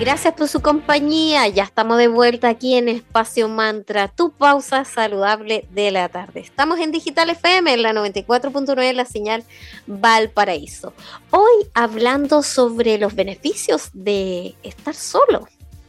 Gracias 0.00 0.34
por 0.34 0.48
su 0.48 0.60
compañía. 0.60 1.46
Ya 1.46 1.62
estamos 1.62 1.96
de 1.98 2.08
vuelta 2.08 2.48
aquí 2.48 2.74
en 2.74 2.88
Espacio 2.88 3.48
Mantra, 3.48 4.08
tu 4.08 4.32
pausa 4.32 4.84
saludable 4.84 5.68
de 5.70 5.92
la 5.92 6.08
tarde. 6.08 6.40
Estamos 6.40 6.80
en 6.80 6.90
Digital 6.90 7.30
FM, 7.30 7.74
en 7.74 7.82
la 7.84 7.92
94.9, 7.92 8.94
la 8.94 9.04
señal 9.04 9.44
Valparaíso. 9.86 10.92
Hoy 11.30 11.68
hablando 11.72 12.42
sobre 12.42 12.98
los 12.98 13.14
beneficios 13.14 13.90
de 13.92 14.56
estar 14.64 14.96
solo. 14.96 15.46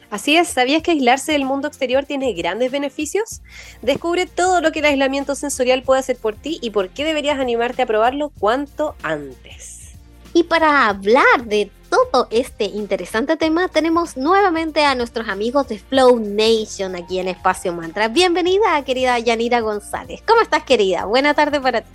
Así 0.10 0.38
es, 0.38 0.48
¿sabías 0.48 0.82
que 0.82 0.92
aislarse 0.92 1.34
del 1.34 1.44
mundo 1.44 1.68
exterior 1.68 2.06
tiene 2.06 2.32
grandes 2.34 2.72
beneficios? 2.72 3.42
Descubre 3.82 4.26
todo 4.26 4.62
lo 4.62 4.72
que 4.72 4.80
el 4.80 4.86
aislamiento 4.86 5.36
sensorial 5.36 5.84
puede 5.84 6.00
hacer 6.00 6.16
por 6.16 6.36
ti 6.36 6.60
y 6.62 6.70
por 6.70 6.90
qué 6.90 7.04
deberías 7.04 7.40
animarte 7.40 7.82
a 7.82 7.86
probarlo 7.86 8.32
cuanto 8.40 8.96
antes. 9.04 9.96
Y 10.34 10.44
para 10.44 10.88
hablar 10.88 11.46
de 11.46 11.72
todo 11.90 12.28
este 12.32 12.66
interesante 12.66 13.36
tema, 13.38 13.68
tenemos 13.68 14.16
nuevamente 14.16 14.84
a 14.86 14.96
nuestros 14.96 15.28
amigos 15.28 15.68
de 15.68 15.80
Flow 15.80 16.20
Nation 16.20 16.96
aquí 16.96 17.20
en 17.20 17.28
Espacio 17.28 17.74
Mantra. 17.74 18.08
Bienvenida, 18.08 18.82
querida 18.86 19.20
Yanira 19.20 19.60
González. 19.60 20.22
¿Cómo 20.26 20.42
estás, 20.42 20.64
querida? 20.64 21.06
Buena 21.06 21.34
tarde 21.34 21.60
para 21.60 21.82
ti. 21.82 21.90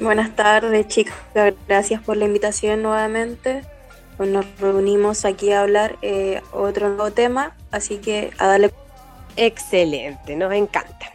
Buenas 0.00 0.34
tardes, 0.34 0.88
chicas. 0.88 1.14
Gracias 1.68 2.02
por 2.02 2.16
la 2.16 2.24
invitación 2.24 2.82
nuevamente. 2.82 3.62
Pues 4.16 4.28
nos 4.30 4.46
reunimos 4.58 5.24
aquí 5.24 5.50
a 5.52 5.62
hablar 5.62 5.98
eh, 6.02 6.40
otro 6.52 6.88
nuevo 6.88 7.10
tema, 7.10 7.56
así 7.70 7.98
que 7.98 8.30
a 8.38 8.46
darle. 8.46 8.72
Excelente, 9.36 10.36
nos 10.36 10.52
encanta. 10.52 11.10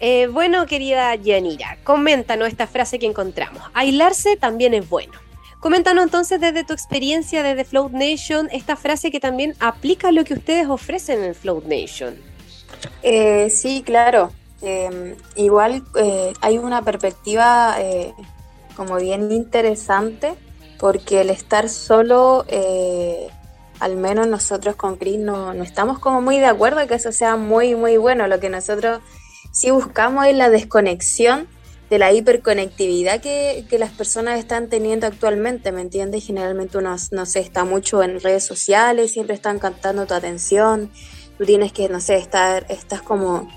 Eh, 0.00 0.28
bueno, 0.28 0.64
querida 0.66 1.14
Yanira, 1.16 1.76
coméntanos 1.84 2.48
esta 2.48 2.66
frase 2.66 2.98
que 2.98 3.06
encontramos. 3.06 3.62
Aislarse 3.74 4.36
también 4.36 4.72
es 4.72 4.88
bueno. 4.88 5.12
Coméntanos 5.60 6.04
entonces 6.04 6.40
desde 6.40 6.62
tu 6.62 6.72
experiencia 6.72 7.42
desde 7.42 7.64
Float 7.64 7.90
Nation 7.90 8.48
esta 8.52 8.76
frase 8.76 9.10
que 9.10 9.18
también 9.18 9.54
aplica 9.58 10.08
a 10.08 10.12
lo 10.12 10.24
que 10.24 10.34
ustedes 10.34 10.68
ofrecen 10.68 11.24
en 11.24 11.34
Float 11.34 11.64
Nation. 11.64 12.16
Eh, 13.02 13.50
sí, 13.50 13.82
claro. 13.84 14.30
Eh, 14.62 15.16
igual 15.36 15.84
eh, 15.96 16.32
hay 16.40 16.58
una 16.58 16.82
perspectiva 16.82 17.76
eh, 17.78 18.12
como 18.76 18.96
bien 18.96 19.30
interesante 19.30 20.34
porque 20.78 21.20
el 21.20 21.30
estar 21.30 21.68
solo, 21.68 22.44
eh, 22.48 23.28
al 23.80 23.96
menos 23.96 24.26
nosotros 24.26 24.76
con 24.76 24.96
Chris 24.96 25.18
no, 25.18 25.54
no 25.54 25.62
estamos 25.62 25.98
como 25.98 26.20
muy 26.20 26.38
de 26.38 26.46
acuerdo 26.46 26.86
que 26.86 26.94
eso 26.94 27.12
sea 27.12 27.36
muy, 27.36 27.74
muy 27.74 27.96
bueno. 27.96 28.26
Lo 28.28 28.40
que 28.40 28.48
nosotros 28.48 29.00
sí 29.52 29.70
buscamos 29.70 30.26
es 30.26 30.36
la 30.36 30.50
desconexión 30.50 31.48
de 31.90 31.98
la 31.98 32.12
hiperconectividad 32.12 33.20
que, 33.20 33.64
que 33.68 33.78
las 33.78 33.90
personas 33.90 34.38
están 34.38 34.68
teniendo 34.68 35.06
actualmente, 35.06 35.72
¿me 35.72 35.80
entiendes? 35.80 36.26
Generalmente 36.26 36.78
uno, 36.78 36.94
no 37.12 37.26
sé, 37.26 37.40
está 37.40 37.64
mucho 37.64 38.02
en 38.02 38.20
redes 38.20 38.44
sociales, 38.44 39.12
siempre 39.12 39.34
están 39.34 39.58
cantando 39.58 40.06
tu 40.06 40.12
atención, 40.12 40.90
tú 41.38 41.46
tienes 41.46 41.72
que, 41.72 41.88
no 41.88 42.00
sé, 42.00 42.16
estar, 42.16 42.66
estás 42.68 43.00
como 43.00 43.48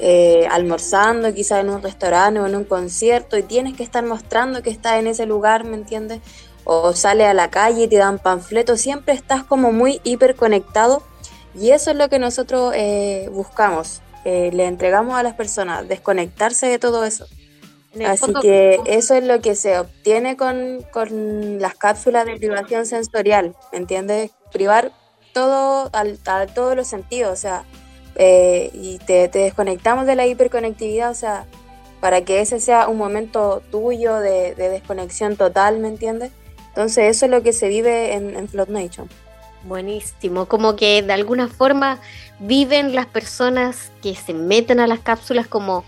eh, 0.00 0.46
almorzando 0.50 1.32
quizás 1.32 1.60
en 1.60 1.70
un 1.70 1.80
restaurante 1.80 2.40
o 2.40 2.46
en 2.46 2.56
un 2.56 2.64
concierto 2.64 3.38
y 3.38 3.42
tienes 3.42 3.74
que 3.74 3.82
estar 3.82 4.04
mostrando 4.04 4.62
que 4.62 4.70
estás 4.70 4.98
en 4.98 5.06
ese 5.06 5.24
lugar, 5.24 5.64
¿me 5.64 5.76
entiendes? 5.76 6.20
O 6.68 6.92
sale 6.94 7.24
a 7.24 7.32
la 7.32 7.48
calle 7.48 7.84
y 7.84 7.88
te 7.88 7.96
dan 7.96 8.18
panfletos, 8.18 8.80
siempre 8.80 9.14
estás 9.14 9.44
como 9.44 9.70
muy 9.72 10.00
hiperconectado 10.02 11.02
y 11.54 11.70
eso 11.70 11.92
es 11.92 11.96
lo 11.96 12.08
que 12.08 12.18
nosotros 12.18 12.72
eh, 12.74 13.28
buscamos, 13.32 14.02
eh, 14.24 14.50
le 14.52 14.66
entregamos 14.66 15.14
a 15.14 15.22
las 15.22 15.34
personas, 15.34 15.86
desconectarse 15.88 16.66
de 16.66 16.78
todo 16.80 17.04
eso. 17.04 17.26
Así 18.04 18.18
fondo, 18.20 18.40
que 18.40 18.78
eso 18.86 19.14
es 19.14 19.24
lo 19.24 19.40
que 19.40 19.54
se 19.54 19.78
obtiene 19.78 20.36
con, 20.36 20.84
con 20.92 21.60
las 21.60 21.76
cápsulas 21.76 22.26
de 22.26 22.36
privación 22.36 22.84
sensorial, 22.84 23.54
¿me 23.72 23.78
entiendes? 23.78 24.32
Privar 24.52 24.90
todo 25.32 25.88
al- 25.92 26.18
a 26.26 26.46
todos 26.46 26.74
los 26.76 26.88
sentidos, 26.88 27.32
o 27.32 27.36
sea, 27.36 27.64
eh, 28.16 28.70
y 28.74 28.98
te, 28.98 29.28
te 29.28 29.38
desconectamos 29.38 30.04
de 30.06 30.16
la 30.16 30.26
hiperconectividad, 30.26 31.10
o 31.10 31.14
sea, 31.14 31.46
para 32.00 32.22
que 32.22 32.40
ese 32.40 32.58
sea 32.60 32.88
un 32.88 32.98
momento 32.98 33.62
tuyo 33.70 34.16
de, 34.16 34.54
de 34.56 34.68
desconexión 34.68 35.36
total, 35.36 35.78
¿me 35.78 35.88
entiendes? 35.88 36.32
Entonces 36.76 37.16
eso 37.16 37.24
es 37.24 37.30
lo 37.30 37.42
que 37.42 37.54
se 37.54 37.68
vive 37.68 38.12
en, 38.12 38.36
en 38.36 38.48
Float 38.48 38.68
Nation. 38.68 39.08
Buenísimo, 39.64 40.44
como 40.44 40.76
que 40.76 41.02
de 41.02 41.14
alguna 41.14 41.48
forma 41.48 41.98
viven 42.38 42.94
las 42.94 43.06
personas 43.06 43.90
que 44.02 44.14
se 44.14 44.34
meten 44.34 44.78
a 44.80 44.86
las 44.86 45.00
cápsulas 45.00 45.46
como 45.46 45.84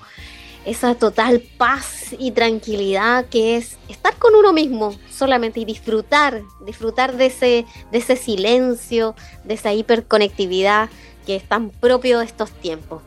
esa 0.65 0.95
total 0.95 1.43
paz 1.59 2.15
y 2.19 2.31
tranquilidad 2.31 3.27
que 3.27 3.59
es 3.59 3.77
estar 3.91 4.17
con 4.17 4.35
uno 4.35 4.55
mismo 4.55 4.97
solamente 5.11 5.61
y 5.61 5.67
disfrutar, 5.67 6.41
disfrutar 6.65 7.19
de 7.19 7.27
ese, 7.27 7.67
de 7.93 7.99
ese 7.99 8.17
silencio, 8.17 9.15
de 9.45 9.55
esa 9.55 9.75
hiperconectividad 9.75 10.89
que 11.27 11.37
es 11.37 11.47
tan 11.47 11.69
propio 11.69 12.21
de 12.21 12.25
estos 12.25 12.51
tiempos. 12.51 13.03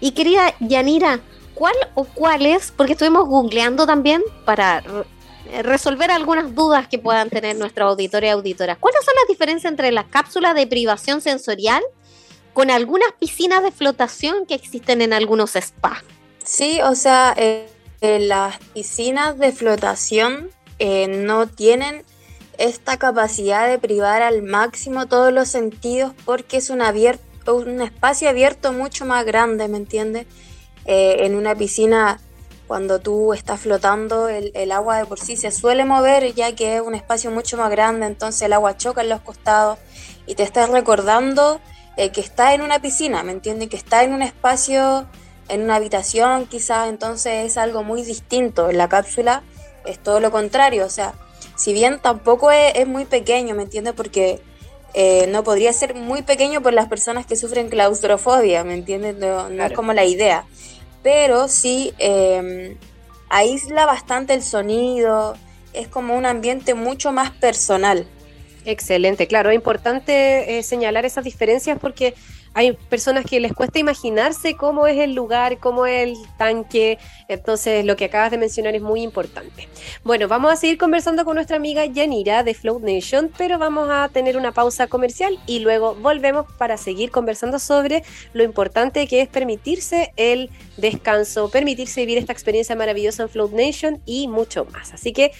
Y 0.00 0.12
querida 0.12 0.54
Yanira, 0.60 1.20
¿cuál 1.52 1.74
o 1.94 2.04
cuáles? 2.04 2.72
Porque 2.74 2.92
estuvimos 2.92 3.28
googleando 3.28 3.86
también 3.86 4.22
para 4.46 4.82
resolver 5.62 6.10
algunas 6.10 6.54
dudas 6.54 6.88
que 6.88 6.98
puedan 6.98 7.30
tener 7.30 7.56
nuestros 7.56 7.90
auditores 7.90 8.28
y 8.28 8.32
auditoras. 8.32 8.78
¿Cuáles 8.78 9.04
son 9.04 9.14
las 9.14 9.28
diferencias 9.28 9.70
entre 9.70 9.92
las 9.92 10.06
cápsulas 10.06 10.54
de 10.54 10.66
privación 10.66 11.20
sensorial 11.20 11.82
con 12.52 12.70
algunas 12.70 13.12
piscinas 13.18 13.62
de 13.62 13.70
flotación 13.70 14.46
que 14.46 14.54
existen 14.54 15.02
en 15.02 15.12
algunos 15.12 15.52
spas? 15.52 16.02
Sí, 16.44 16.80
o 16.82 16.94
sea, 16.94 17.34
eh, 17.36 17.68
eh, 18.00 18.20
las 18.20 18.58
piscinas 18.74 19.38
de 19.38 19.52
flotación 19.52 20.50
eh, 20.78 21.08
no 21.08 21.46
tienen 21.46 22.04
esta 22.56 22.96
capacidad 22.96 23.68
de 23.68 23.78
privar 23.78 24.22
al 24.22 24.42
máximo 24.42 25.06
todos 25.06 25.32
los 25.32 25.48
sentidos 25.48 26.12
porque 26.24 26.56
es 26.56 26.70
un, 26.70 26.80
abier- 26.80 27.20
un 27.46 27.80
espacio 27.80 28.28
abierto 28.28 28.72
mucho 28.72 29.04
más 29.04 29.24
grande, 29.24 29.68
¿me 29.68 29.76
entiendes? 29.76 30.26
Eh, 30.84 31.26
en 31.26 31.36
una 31.36 31.54
piscina, 31.54 32.20
cuando 32.68 33.00
tú 33.00 33.32
estás 33.34 33.60
flotando, 33.60 34.28
el, 34.28 34.52
el 34.54 34.70
agua 34.70 34.98
de 34.98 35.06
por 35.06 35.18
sí 35.18 35.36
se 35.36 35.50
suele 35.50 35.84
mover 35.84 36.32
ya 36.34 36.54
que 36.54 36.76
es 36.76 36.82
un 36.82 36.94
espacio 36.94 37.30
mucho 37.32 37.56
más 37.56 37.70
grande, 37.70 38.06
entonces 38.06 38.42
el 38.42 38.52
agua 38.52 38.76
choca 38.76 39.00
en 39.00 39.08
los 39.08 39.20
costados 39.22 39.78
y 40.26 40.34
te 40.36 40.44
estás 40.44 40.68
recordando 40.70 41.60
eh, 41.96 42.10
que 42.12 42.20
está 42.20 42.54
en 42.54 42.60
una 42.62 42.78
piscina, 42.80 43.24
¿me 43.24 43.32
entiendes? 43.32 43.68
Que 43.68 43.76
está 43.76 44.04
en 44.04 44.12
un 44.12 44.22
espacio 44.22 45.06
en 45.48 45.62
una 45.62 45.76
habitación 45.76 46.46
quizás, 46.46 46.88
entonces 46.90 47.46
es 47.46 47.56
algo 47.56 47.82
muy 47.82 48.02
distinto. 48.02 48.68
En 48.68 48.76
la 48.78 48.88
cápsula 48.88 49.42
es 49.86 49.98
todo 49.98 50.20
lo 50.20 50.30
contrario, 50.30 50.84
o 50.84 50.90
sea, 50.90 51.14
si 51.56 51.72
bien 51.72 51.98
tampoco 52.00 52.50
es, 52.52 52.74
es 52.76 52.86
muy 52.86 53.06
pequeño, 53.06 53.54
¿me 53.54 53.62
entiendes? 53.62 53.94
Porque 53.94 54.40
eh, 54.94 55.26
no 55.28 55.42
podría 55.44 55.72
ser 55.72 55.94
muy 55.94 56.22
pequeño 56.22 56.60
por 56.62 56.72
las 56.74 56.88
personas 56.88 57.24
que 57.26 57.34
sufren 57.36 57.68
claustrofobia, 57.70 58.62
¿me 58.62 58.74
entiendes? 58.74 59.16
No, 59.16 59.48
no 59.48 59.54
Claro. 59.56 59.70
es 59.72 59.76
como 59.76 59.92
la 59.94 60.04
idea, 60.04 60.44
pero 61.02 61.48
sí 61.48 61.92
eh, 61.98 62.76
aísla 63.28 63.86
bastante 63.86 64.34
el 64.34 64.42
sonido, 64.42 65.36
es 65.72 65.88
como 65.88 66.16
un 66.16 66.26
ambiente 66.26 66.74
mucho 66.74 67.12
más 67.12 67.30
personal. 67.30 68.06
Excelente, 68.64 69.26
claro, 69.26 69.50
es 69.50 69.54
importante 69.54 70.58
eh, 70.58 70.62
señalar 70.62 71.06
esas 71.06 71.24
diferencias 71.24 71.78
porque 71.80 72.14
hay 72.58 72.72
personas 72.72 73.24
que 73.24 73.38
les 73.38 73.52
cuesta 73.52 73.78
imaginarse 73.78 74.56
cómo 74.56 74.88
es 74.88 74.98
el 74.98 75.14
lugar, 75.14 75.58
cómo 75.58 75.86
es 75.86 76.08
el 76.08 76.16
tanque, 76.38 76.98
entonces 77.28 77.84
lo 77.84 77.94
que 77.94 78.06
acabas 78.06 78.32
de 78.32 78.38
mencionar 78.38 78.74
es 78.74 78.82
muy 78.82 79.02
importante. 79.02 79.68
Bueno, 80.02 80.26
vamos 80.26 80.52
a 80.52 80.56
seguir 80.56 80.76
conversando 80.76 81.24
con 81.24 81.36
nuestra 81.36 81.56
amiga 81.56 81.86
Yanira 81.86 82.42
de 82.42 82.54
Float 82.54 82.82
Nation, 82.82 83.30
pero 83.38 83.60
vamos 83.60 83.88
a 83.92 84.08
tener 84.08 84.36
una 84.36 84.50
pausa 84.50 84.88
comercial 84.88 85.38
y 85.46 85.60
luego 85.60 85.94
volvemos 85.94 86.46
para 86.58 86.76
seguir 86.78 87.12
conversando 87.12 87.60
sobre 87.60 88.02
lo 88.32 88.42
importante 88.42 89.06
que 89.06 89.20
es 89.20 89.28
permitirse 89.28 90.12
el 90.16 90.50
descanso, 90.78 91.50
permitirse 91.50 92.00
vivir 92.00 92.18
esta 92.18 92.32
experiencia 92.32 92.74
maravillosa 92.74 93.22
en 93.22 93.28
Float 93.28 93.52
Nation 93.52 94.02
y 94.04 94.26
mucho 94.26 94.64
más. 94.64 94.92
Así 94.92 95.12
que 95.12 95.30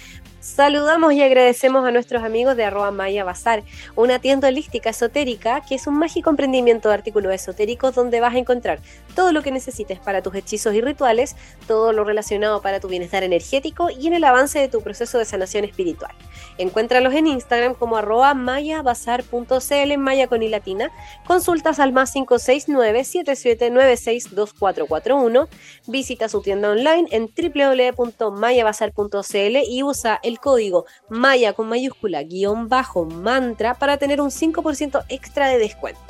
Saludamos 0.49 1.13
y 1.13 1.23
agradecemos 1.23 1.87
a 1.87 1.91
nuestros 1.91 2.25
amigos 2.25 2.57
de 2.57 2.65
arroba 2.65 2.91
Maya 2.91 3.23
Bazar, 3.23 3.65
una 3.95 4.19
tienda 4.19 4.49
holística 4.49 4.89
esotérica 4.91 5.61
que 5.61 5.75
es 5.75 5.87
un 5.87 5.99
mágico 5.99 6.31
emprendimiento 6.31 6.89
de 6.89 6.95
artículos 6.95 7.35
esotéricos 7.35 7.95
donde 7.95 8.21
vas 8.21 8.35
a 8.35 8.39
encontrar 8.39 8.81
todo 9.15 9.33
lo 9.33 9.43
que 9.43 9.53
necesites 9.53 10.01
para 10.01 10.23
tus 10.23 10.35
hechizos 10.35 10.73
y 10.75 10.81
rituales, 10.81 11.37
todo 11.67 11.93
lo 11.93 12.03
relacionado 12.03 12.63
para 12.63 12.81
tu 12.81 12.89
bienestar 12.89 13.25
energético 13.25 13.91
y 13.91 14.07
en 14.07 14.15
el 14.15 14.25
avance 14.25 14.59
de 14.59 14.69
tu 14.69 14.81
proceso 14.81 15.19
de 15.19 15.27
sanación 15.27 15.65
espiritual. 15.65 16.13
Encuéntralos 16.57 17.13
en 17.15 17.27
Instagram 17.27 17.75
como 17.75 17.99
arroba 17.99 18.33
mayabazar.cl 18.33 19.71
en 19.71 20.01
maya 20.01 20.29
con 20.29 20.41
consultas 21.27 21.79
al 21.79 21.93
más 21.93 22.13
569 22.13 23.03
77962441 23.03 25.47
Visita 25.87 26.31
su 26.31 26.41
tienda 26.41 26.71
online 26.71 27.07
en 27.11 27.27
www.mayabazar.cl 27.27 29.57
y 29.69 29.83
usa 29.83 30.19
el 30.23 30.38
código 30.41 30.87
Maya 31.09 31.53
con 31.53 31.69
mayúscula 31.69 32.23
guion 32.23 32.69
bajo 32.69 33.05
mantra 33.05 33.75
para 33.75 33.97
tener 33.99 34.21
un 34.21 34.31
5% 34.31 35.05
extra 35.09 35.49
de 35.49 35.59
descuento. 35.59 36.01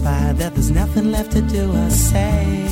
That 0.00 0.54
there's 0.54 0.70
nothing 0.70 1.10
left 1.10 1.32
to 1.32 1.42
do 1.42 1.70
or 1.70 1.90
say. 1.90 2.64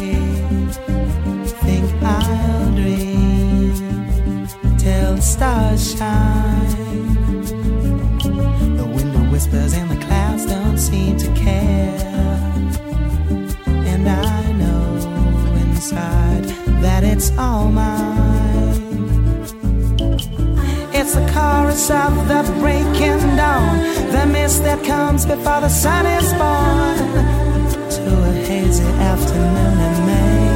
Think 1.64 2.02
I'll 2.02 2.72
dream 2.72 4.46
till 4.78 5.16
the 5.16 5.20
stars 5.20 5.96
shine. 5.96 7.46
The 8.76 8.86
window 8.86 9.30
whispers 9.30 9.74
and 9.74 9.90
the 9.90 10.04
clouds 10.06 10.46
don't 10.46 10.78
seem 10.78 11.18
to 11.18 11.34
care. 11.34 11.98
And 13.66 14.08
I 14.08 14.52
know 14.52 14.96
inside 15.60 16.44
that 16.82 17.04
it's 17.04 17.36
all 17.36 17.70
mine. 17.70 18.19
Of 21.70 22.26
the 22.26 22.42
breaking 22.58 23.36
dawn, 23.36 23.78
the 24.10 24.26
mist 24.26 24.64
that 24.64 24.84
comes 24.84 25.24
before 25.24 25.60
the 25.60 25.68
sun 25.68 26.04
is 26.04 26.32
born. 26.34 26.96
To 27.94 28.02
a 28.28 28.32
hazy 28.44 28.84
afternoon 28.84 29.78
in 29.88 29.94
May. 30.08 30.50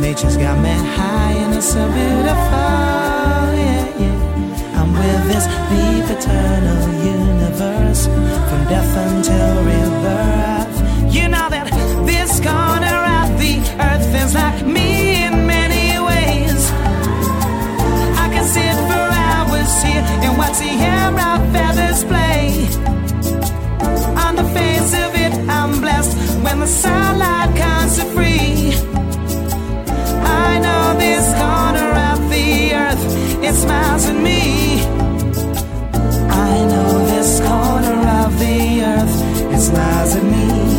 Nature's 0.00 0.36
got 0.36 0.58
me 0.62 0.70
high 0.96 1.32
and 1.32 1.54
it's 1.54 1.72
so 1.72 1.84
beautiful. 1.90 3.50
Yeah, 3.66 4.02
yeah. 4.02 4.80
I'm 4.80 4.92
with 4.92 5.24
this 5.26 5.46
deep 5.70 6.06
eternal 6.16 6.82
universe 7.04 8.06
from 8.06 8.60
death 8.70 8.96
until 9.06 9.54
rebirth. 9.68 10.76
You 11.12 11.26
know 11.28 11.48
that 11.50 11.66
this 12.06 12.38
corner 12.38 12.98
of 13.22 13.28
the 13.42 13.58
earth 13.82 14.14
is 14.22 14.34
like 14.34 14.64
me 14.64 14.97
the 20.58 21.52
feathers 21.52 22.04
play. 22.04 22.66
On 24.24 24.34
the 24.34 24.44
face 24.56 24.92
of 25.04 25.10
it, 25.14 25.32
I'm 25.48 25.80
blessed 25.80 26.16
when 26.44 26.60
the 26.60 26.66
sunlight 26.66 27.56
comes 27.56 27.96
so 27.96 28.04
free. 28.14 28.72
I 30.44 30.58
know 30.64 30.98
this 30.98 31.26
corner 31.42 31.90
of 32.10 32.18
the 32.30 32.74
earth, 32.74 33.04
it 33.44 33.54
smiles 33.54 34.06
at 34.08 34.16
me. 34.16 34.82
I 36.30 36.64
know 36.70 37.06
this 37.12 37.40
corner 37.40 37.98
of 38.22 38.38
the 38.38 38.82
earth, 38.82 39.16
it 39.54 39.60
smiles 39.60 40.16
at 40.16 40.24
me. 40.24 40.77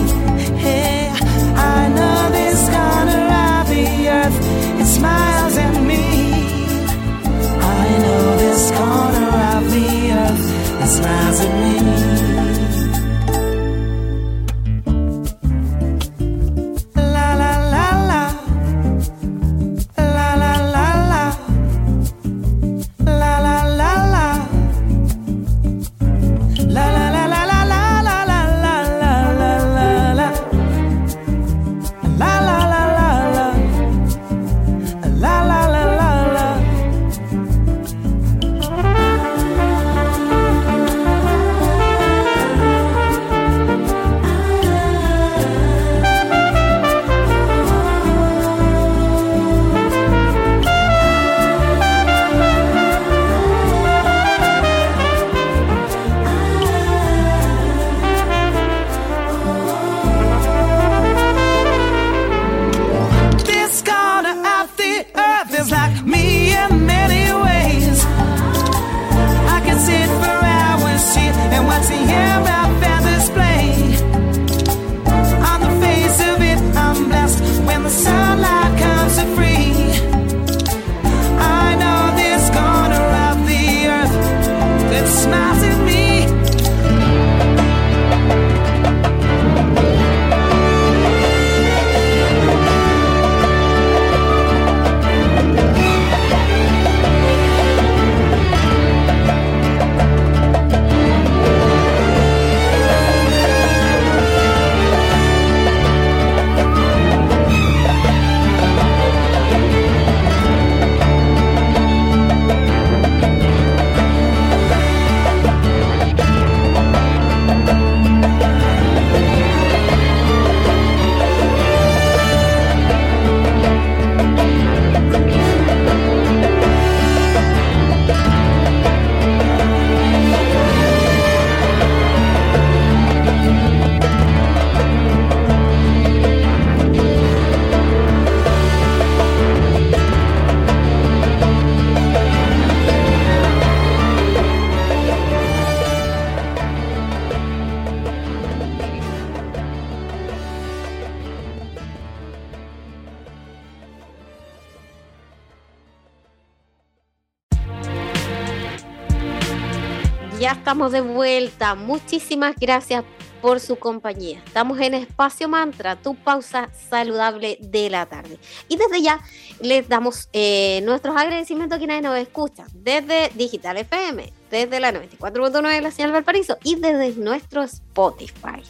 Estamos 160.70 160.92
de 160.92 161.02
vuelta. 161.02 161.74
Muchísimas 161.74 162.56
gracias 162.56 163.04
por 163.42 163.60
su 163.60 163.78
compañía. 163.78 164.38
Estamos 164.46 164.80
en 164.80 164.94
Espacio 164.94 165.50
Mantra, 165.50 165.96
tu 165.96 166.14
pausa 166.14 166.70
saludable 166.92 167.58
de 167.60 167.90
la 167.90 168.06
tarde. 168.06 168.38
Y 168.68 168.78
desde 168.78 169.02
ya 169.02 169.20
les 169.62 169.90
damos 169.90 170.30
eh, 170.32 170.82
nuestros 170.84 171.18
agradecimientos 171.18 171.76
a 171.76 171.80
quienes 171.80 172.04
nos 172.04 172.16
escuchan 172.20 172.68
desde 172.72 173.32
Digital 173.34 173.78
FM, 173.78 174.32
desde 174.52 174.80
la 174.80 174.94
94.9 174.94 175.74
de 175.74 175.82
la 175.82 175.90
señal 175.90 176.12
Valparaíso 176.12 176.60
y 176.64 176.76
desde 176.76 177.20
nuestro 177.20 177.64
Spotify. 177.64 178.62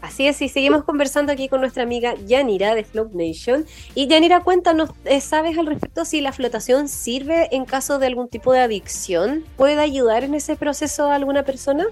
Así 0.00 0.28
es, 0.28 0.40
y 0.42 0.48
seguimos 0.48 0.84
conversando 0.84 1.32
aquí 1.32 1.48
con 1.48 1.60
nuestra 1.60 1.82
amiga 1.82 2.14
Yanira 2.24 2.74
de 2.76 2.84
Float 2.84 3.12
Nation. 3.14 3.66
Y 3.96 4.06
Yanira, 4.06 4.44
cuéntanos, 4.44 4.90
eh, 5.04 5.20
¿sabes 5.20 5.58
al 5.58 5.66
respecto 5.66 6.04
si 6.04 6.20
la 6.20 6.32
flotación 6.32 6.88
sirve 6.88 7.48
en 7.50 7.64
caso 7.64 7.98
de 7.98 8.06
algún 8.06 8.28
tipo 8.28 8.52
de 8.52 8.60
adicción? 8.60 9.44
¿Puede 9.56 9.80
ayudar 9.80 10.22
en 10.22 10.34
ese 10.34 10.54
proceso 10.54 11.10
a 11.10 11.16
alguna 11.16 11.42
persona? 11.42 11.84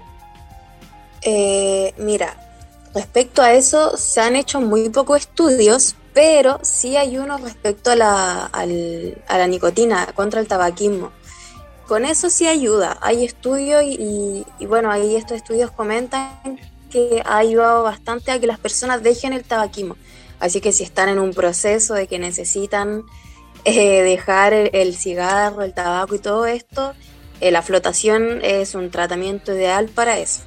Eh, 1.21 1.93
mira, 1.97 2.37
respecto 2.93 3.41
a 3.41 3.51
eso 3.53 3.97
se 3.97 4.21
han 4.21 4.37
hecho 4.37 4.61
muy 4.61 4.89
pocos 4.89 5.19
estudios, 5.19 5.95
pero 6.13 6.59
sí 6.63 6.95
hay 6.95 7.17
uno 7.17 7.37
respecto 7.37 7.91
a 7.91 7.95
la, 7.97 8.45
a 8.45 9.37
la 9.37 9.47
nicotina, 9.47 10.07
contra 10.15 10.39
el 10.39 10.47
tabaquismo. 10.47 11.11
Con 11.87 12.05
eso 12.05 12.29
sí 12.29 12.47
ayuda. 12.47 12.97
Hay 13.01 13.25
estudios 13.25 13.83
y- 13.83 14.45
y 14.59 14.65
bueno, 14.65 14.91
ahí 14.91 15.15
estos 15.17 15.37
estudios 15.37 15.71
comentan 15.71 16.31
que 16.89 17.21
ha 17.25 17.37
ayudado 17.37 17.83
bastante 17.83 18.31
a 18.31 18.39
que 18.39 18.47
las 18.47 18.59
personas 18.59 19.03
dejen 19.03 19.33
el 19.33 19.43
tabaquismo. 19.45 19.97
Así 20.39 20.61
que 20.61 20.71
si 20.71 20.83
están 20.83 21.09
en 21.09 21.19
un 21.19 21.33
proceso 21.33 21.93
de 21.95 22.07
que 22.07 22.19
necesitan 22.19 23.03
eh, 23.65 24.01
dejar 24.03 24.53
el, 24.53 24.69
el 24.73 24.95
cigarro, 24.95 25.63
el 25.63 25.73
tabaco 25.73 26.15
y 26.15 26.19
todo 26.19 26.45
esto, 26.45 26.95
eh, 27.39 27.51
la 27.51 27.61
flotación 27.63 28.39
es 28.43 28.75
un 28.75 28.91
tratamiento 28.91 29.53
ideal 29.53 29.89
para 29.89 30.19
eso. 30.19 30.43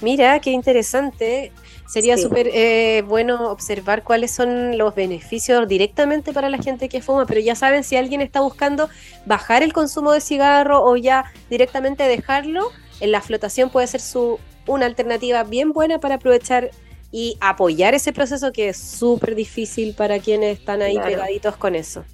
Mira, 0.00 0.40
qué 0.40 0.50
interesante. 0.50 1.52
Sería 1.86 2.16
Sí. 2.16 2.22
súper 2.22 2.48
eh, 2.52 3.02
bueno 3.06 3.50
observar 3.50 4.02
cuáles 4.02 4.32
son 4.34 4.78
los 4.78 4.94
beneficios 4.94 5.68
directamente 5.68 6.32
para 6.32 6.48
la 6.50 6.58
gente 6.58 6.88
que 6.88 7.02
fuma, 7.02 7.26
pero 7.26 7.40
ya 7.40 7.54
saben, 7.54 7.84
si 7.84 7.96
alguien 7.96 8.20
está 8.22 8.40
buscando 8.40 8.88
bajar 9.26 9.62
el 9.62 9.72
consumo 9.72 10.12
de 10.12 10.20
cigarro 10.20 10.82
o 10.84 10.96
ya 10.96 11.26
directamente 11.50 12.04
dejarlo, 12.04 12.72
en 13.00 13.12
la 13.12 13.20
flotación 13.20 13.70
puede 13.70 13.86
ser 13.86 14.00
su, 14.00 14.40
una 14.66 14.86
alternativa 14.86 15.44
bien 15.44 15.72
buena 15.72 15.98
para 15.98 16.16
aprovechar 16.16 16.70
y 17.10 17.36
apoyar 17.40 17.94
ese 17.94 18.12
proceso 18.12 18.52
que 18.52 18.70
es 18.70 18.78
súper 18.78 19.34
difícil 19.34 19.94
para 19.94 20.18
quienes 20.18 20.58
están 20.58 20.80
ahí 20.82 20.94
Claro. 20.94 21.10
pegaditos 21.10 21.56
con 21.56 21.74
eso. 21.74 22.04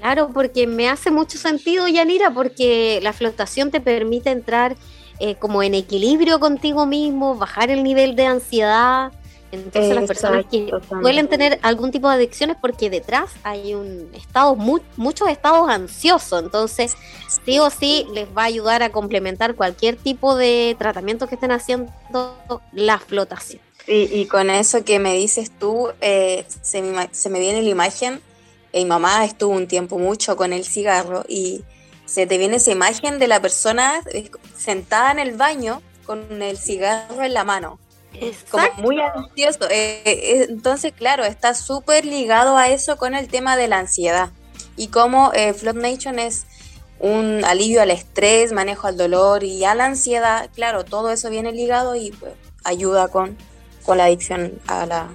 Claro, 0.00 0.30
porque 0.32 0.66
me 0.66 0.88
hace 0.88 1.10
mucho 1.10 1.38
sentido, 1.38 1.88
Yanira, 1.88 2.30
porque 2.30 3.00
la 3.02 3.12
flotación 3.12 3.70
te 3.70 3.80
permite 3.80 4.30
entrar 4.30 4.76
eh, 5.18 5.36
como 5.36 5.62
en 5.62 5.74
equilibrio 5.74 6.38
contigo 6.40 6.84
mismo, 6.84 7.36
bajar 7.36 7.70
el 7.70 7.82
nivel 7.82 8.16
de 8.16 8.26
ansiedad. 8.26 9.12
Entonces 9.52 9.94
las 9.94 10.06
personas 10.06 10.44
que 10.50 10.70
suelen 10.88 11.28
tener 11.28 11.58
algún 11.62 11.90
tipo 11.90 12.08
de 12.08 12.14
adicciones 12.16 12.56
porque 12.60 12.90
detrás 12.90 13.30
hay 13.42 13.74
un 13.74 14.10
estado, 14.14 14.56
mu- 14.56 14.80
muchos 14.96 15.28
estados 15.28 15.68
ansiosos. 15.68 16.42
Entonces, 16.42 16.94
sí 17.44 17.58
o 17.58 17.70
sí 17.70 18.06
les 18.12 18.28
va 18.28 18.42
a 18.42 18.46
ayudar 18.46 18.82
a 18.82 18.90
complementar 18.90 19.54
cualquier 19.54 19.96
tipo 19.96 20.34
de 20.36 20.76
tratamiento 20.78 21.26
que 21.28 21.36
estén 21.36 21.52
haciendo 21.52 21.92
la 22.72 22.98
flotación. 22.98 23.60
Y, 23.86 24.12
y 24.12 24.26
con 24.26 24.50
eso 24.50 24.84
que 24.84 24.98
me 24.98 25.14
dices 25.14 25.50
tú, 25.58 25.90
eh, 26.00 26.44
se, 26.62 26.82
me, 26.82 27.08
se 27.12 27.30
me 27.30 27.38
viene 27.38 27.62
la 27.62 27.68
imagen. 27.70 28.20
Mi 28.74 28.84
mamá 28.84 29.24
estuvo 29.24 29.54
un 29.54 29.68
tiempo 29.68 29.98
mucho 29.98 30.36
con 30.36 30.52
el 30.52 30.64
cigarro 30.64 31.24
y 31.28 31.64
se 32.04 32.26
te 32.26 32.36
viene 32.36 32.56
esa 32.56 32.72
imagen 32.72 33.18
de 33.18 33.26
la 33.26 33.40
persona 33.40 34.02
sentada 34.56 35.12
en 35.12 35.18
el 35.20 35.32
baño 35.36 35.80
con 36.04 36.42
el 36.42 36.58
cigarro 36.58 37.22
en 37.22 37.32
la 37.34 37.42
mano, 37.44 37.78
como 38.50 38.64
Exacto. 38.64 38.82
muy 38.82 39.00
ansioso. 39.00 39.68
Eh, 39.70 40.02
eh, 40.04 40.46
entonces, 40.48 40.92
claro, 40.92 41.24
está 41.24 41.54
súper 41.54 42.04
ligado 42.04 42.56
a 42.56 42.68
eso 42.68 42.96
con 42.96 43.14
el 43.14 43.28
tema 43.28 43.56
de 43.56 43.68
la 43.68 43.78
ansiedad 43.78 44.30
y 44.76 44.88
cómo 44.88 45.32
eh, 45.34 45.54
Float 45.54 45.76
Nation 45.76 46.18
es 46.18 46.46
un 46.98 47.44
alivio 47.44 47.82
al 47.82 47.90
estrés, 47.90 48.52
manejo 48.52 48.86
al 48.86 48.96
dolor 48.96 49.44
y 49.44 49.64
a 49.64 49.74
la 49.74 49.86
ansiedad. 49.86 50.50
Claro, 50.54 50.84
todo 50.84 51.10
eso 51.10 51.30
viene 51.30 51.52
ligado 51.52 51.94
y 51.96 52.10
pues, 52.12 52.32
ayuda 52.64 53.08
con, 53.08 53.36
con 53.84 53.98
la 53.98 54.04
adicción 54.04 54.58
a 54.66 54.86
la, 54.86 55.08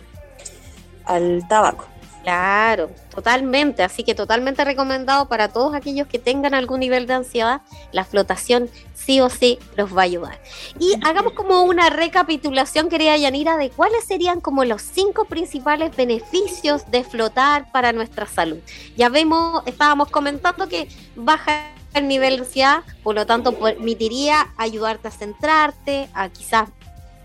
al 1.05 1.47
tabaco. 1.47 1.90
Claro, 2.23 2.91
totalmente. 3.13 3.83
Así 3.83 4.03
que 4.03 4.13
totalmente 4.13 4.63
recomendado 4.63 5.27
para 5.27 5.47
todos 5.47 5.73
aquellos 5.73 6.07
que 6.07 6.19
tengan 6.19 6.53
algún 6.53 6.79
nivel 6.79 7.07
de 7.07 7.15
ansiedad. 7.15 7.61
La 7.91 8.05
flotación 8.05 8.69
sí 8.93 9.21
o 9.21 9.29
sí 9.29 9.57
los 9.75 9.95
va 9.95 10.01
a 10.01 10.05
ayudar. 10.05 10.39
Y 10.79 10.93
hagamos 11.03 11.33
como 11.33 11.63
una 11.63 11.89
recapitulación, 11.89 12.89
querida 12.89 13.17
Yanira, 13.17 13.57
de 13.57 13.71
cuáles 13.71 14.05
serían 14.05 14.39
como 14.39 14.63
los 14.65 14.81
cinco 14.81 15.25
principales 15.25 15.95
beneficios 15.95 16.89
de 16.91 17.03
flotar 17.03 17.71
para 17.71 17.91
nuestra 17.91 18.27
salud. 18.27 18.59
Ya 18.95 19.09
vemos, 19.09 19.63
estábamos 19.65 20.09
comentando 20.09 20.67
que 20.67 20.87
baja 21.15 21.71
el 21.93 22.07
nivel 22.07 22.35
de 22.35 22.43
ansiedad, 22.43 22.83
por 23.03 23.15
lo 23.15 23.25
tanto 23.25 23.57
permitiría 23.57 24.53
ayudarte 24.57 25.07
a 25.07 25.11
centrarte, 25.11 26.07
a 26.13 26.29
quizás 26.29 26.69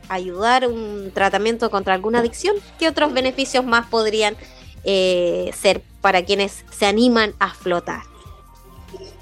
ayudar 0.09 0.67
un 0.67 1.11
tratamiento 1.13 1.71
contra 1.71 1.95
alguna 1.95 2.21
adicción. 2.21 2.57
¿Qué 2.79 2.89
otros 2.89 3.13
beneficios 3.13 3.65
más 3.65 3.87
podrían 3.87 4.37
eh, 4.87 5.51
ser 5.55 5.83
para 6.01 6.25
quienes 6.25 6.64
se 6.70 6.87
animan 6.87 7.35
a 7.38 7.53
flotar? 7.53 8.03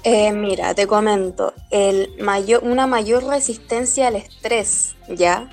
Eh, 0.03 0.31
mira, 0.31 0.75
te 0.75 0.85
comento, 0.85 1.53
el 1.71 2.15
mayor, 2.19 2.63
una 2.63 2.85
mayor 2.85 3.23
resistencia 3.25 4.07
al 4.07 4.15
estrés, 4.15 4.95
¿ya? 5.09 5.49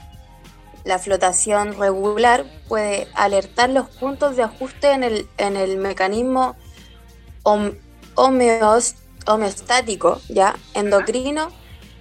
La 0.84 0.98
flotación 0.98 1.78
regular 1.78 2.44
puede 2.68 3.08
alertar 3.14 3.70
los 3.70 3.88
puntos 3.88 4.36
de 4.36 4.42
ajuste 4.42 4.92
en 4.92 5.04
el, 5.04 5.26
en 5.38 5.56
el 5.56 5.78
mecanismo 5.78 6.54
hom- 7.44 7.78
homeos- 8.14 8.96
homeostático, 9.26 10.20
¿ya? 10.28 10.54
Endocrino, 10.74 11.50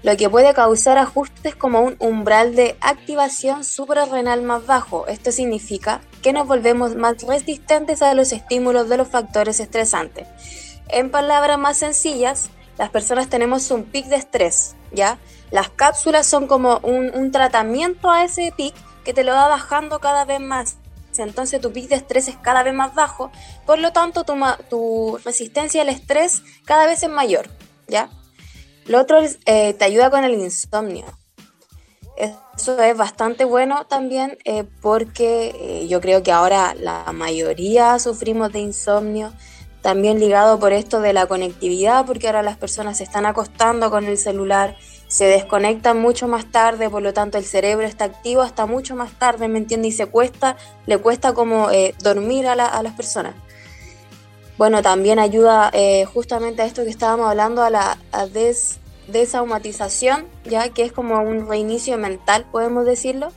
lo 0.03 0.17
que 0.17 0.29
puede 0.29 0.53
causar 0.53 0.97
ajustes 0.97 1.55
como 1.55 1.81
un 1.81 1.95
umbral 1.99 2.55
de 2.55 2.75
activación 2.81 3.63
suprarrenal 3.63 4.41
más 4.41 4.65
bajo. 4.65 5.07
Esto 5.07 5.31
significa 5.31 6.01
que 6.21 6.33
nos 6.33 6.47
volvemos 6.47 6.95
más 6.95 7.21
resistentes 7.23 8.01
a 8.01 8.13
los 8.13 8.31
estímulos 8.31 8.89
de 8.89 8.97
los 8.97 9.07
factores 9.07 9.59
estresantes. 9.59 10.27
En 10.87 11.11
palabras 11.11 11.59
más 11.59 11.77
sencillas, 11.77 12.49
las 12.77 12.89
personas 12.89 13.29
tenemos 13.29 13.69
un 13.69 13.83
pic 13.83 14.07
de 14.07 14.15
estrés, 14.15 14.75
¿ya? 14.91 15.19
Las 15.51 15.69
cápsulas 15.69 16.25
son 16.25 16.47
como 16.47 16.79
un, 16.79 17.31
tratamiento 17.31 18.09
a 18.09 18.23
ese 18.23 18.53
pic 18.55 18.73
que 19.03 19.13
te 19.13 19.23
lo 19.23 19.33
va 19.33 19.47
bajando 19.47 19.99
cada 19.99 20.25
vez 20.25 20.39
más. 20.39 20.77
Entonces 21.17 21.61
tu 21.61 21.71
pic 21.71 21.89
de 21.89 21.95
estrés 21.95 22.27
es 22.27 22.37
cada 22.37 22.63
vez 22.63 22.73
más 22.73 22.95
bajo, 22.95 23.31
por 23.65 23.77
lo 23.77 23.91
tanto 23.91 24.23
tu, 24.23 24.33
tu 24.69 25.19
resistencia 25.23 25.81
al 25.81 25.89
estrés 25.89 26.41
cada 26.65 26.87
vez 26.87 27.03
es 27.03 27.09
mayor, 27.09 27.49
¿ya? 27.87 28.09
Lo 28.85 28.99
otro 28.99 29.19
es, 29.19 29.39
eh, 29.45 29.73
te 29.73 29.85
ayuda 29.85 30.09
con 30.09 30.23
el 30.23 30.33
insomnio. 30.33 31.05
Eso 32.17 32.79
es 32.81 32.95
bastante 32.95 33.45
bueno 33.45 33.85
también 33.87 34.37
eh, 34.45 34.65
porque 34.81 35.55
eh, 35.55 35.87
yo 35.87 36.01
creo 36.01 36.21
que 36.21 36.31
ahora 36.31 36.75
la 36.75 37.11
mayoría 37.13 37.97
sufrimos 37.97 38.51
de 38.51 38.59
insomnio, 38.59 39.33
también 39.81 40.19
ligado 40.19 40.59
por 40.59 40.73
esto 40.73 41.01
de 41.01 41.13
la 41.13 41.25
conectividad, 41.25 42.05
porque 42.05 42.27
ahora 42.27 42.43
las 42.43 42.57
personas 42.57 42.97
se 42.97 43.03
están 43.03 43.25
acostando 43.25 43.89
con 43.89 44.05
el 44.05 44.19
celular, 44.19 44.77
se 45.07 45.25
desconectan 45.25 45.99
mucho 45.99 46.27
más 46.27 46.51
tarde, 46.51 46.89
por 46.89 47.01
lo 47.01 47.13
tanto 47.13 47.39
el 47.39 47.45
cerebro 47.45 47.87
está 47.87 48.05
activo 48.05 48.43
hasta 48.43 48.67
mucho 48.67 48.95
más 48.95 49.11
tarde, 49.17 49.47
¿me 49.47 49.57
entiendes? 49.57 49.95
Y 49.95 49.97
se 49.97 50.05
cuesta, 50.05 50.55
le 50.85 50.99
cuesta 50.99 51.33
como 51.33 51.69
dormir 52.03 52.47
a 52.47 52.55
las 52.55 52.93
personas. 52.93 53.33
Bueno, 54.57 54.81
también 54.81 55.17
ayuda 55.19 55.69
eh, 55.73 56.05
justamente 56.05 56.61
a 56.61 56.65
esto 56.65 56.83
que 56.83 56.89
estábamos 56.89 57.27
hablando, 57.29 57.63
a 57.63 57.69
la 57.69 57.97
a 58.11 58.27
des- 58.27 58.79
desaumatización, 59.07 60.27
ya 60.45 60.69
que 60.69 60.83
es 60.83 60.91
como 60.91 61.19
un 61.21 61.47
reinicio 61.47 61.97
mental, 61.97 62.45
podemos 62.51 62.85
decirlo. 62.85 63.29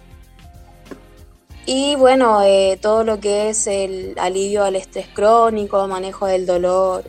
Y 1.67 1.97
bueno, 1.97 2.43
eh, 2.43 2.79
todo 2.81 3.05
lo 3.05 3.21
que 3.21 3.49
es 3.49 3.67
el 3.67 4.15
alivio 4.19 4.65
al 4.65 4.77
estrés 4.77 5.07
crónico, 5.15 5.87
manejo 5.89 6.27
del 6.27 6.45
dolor 6.45 7.05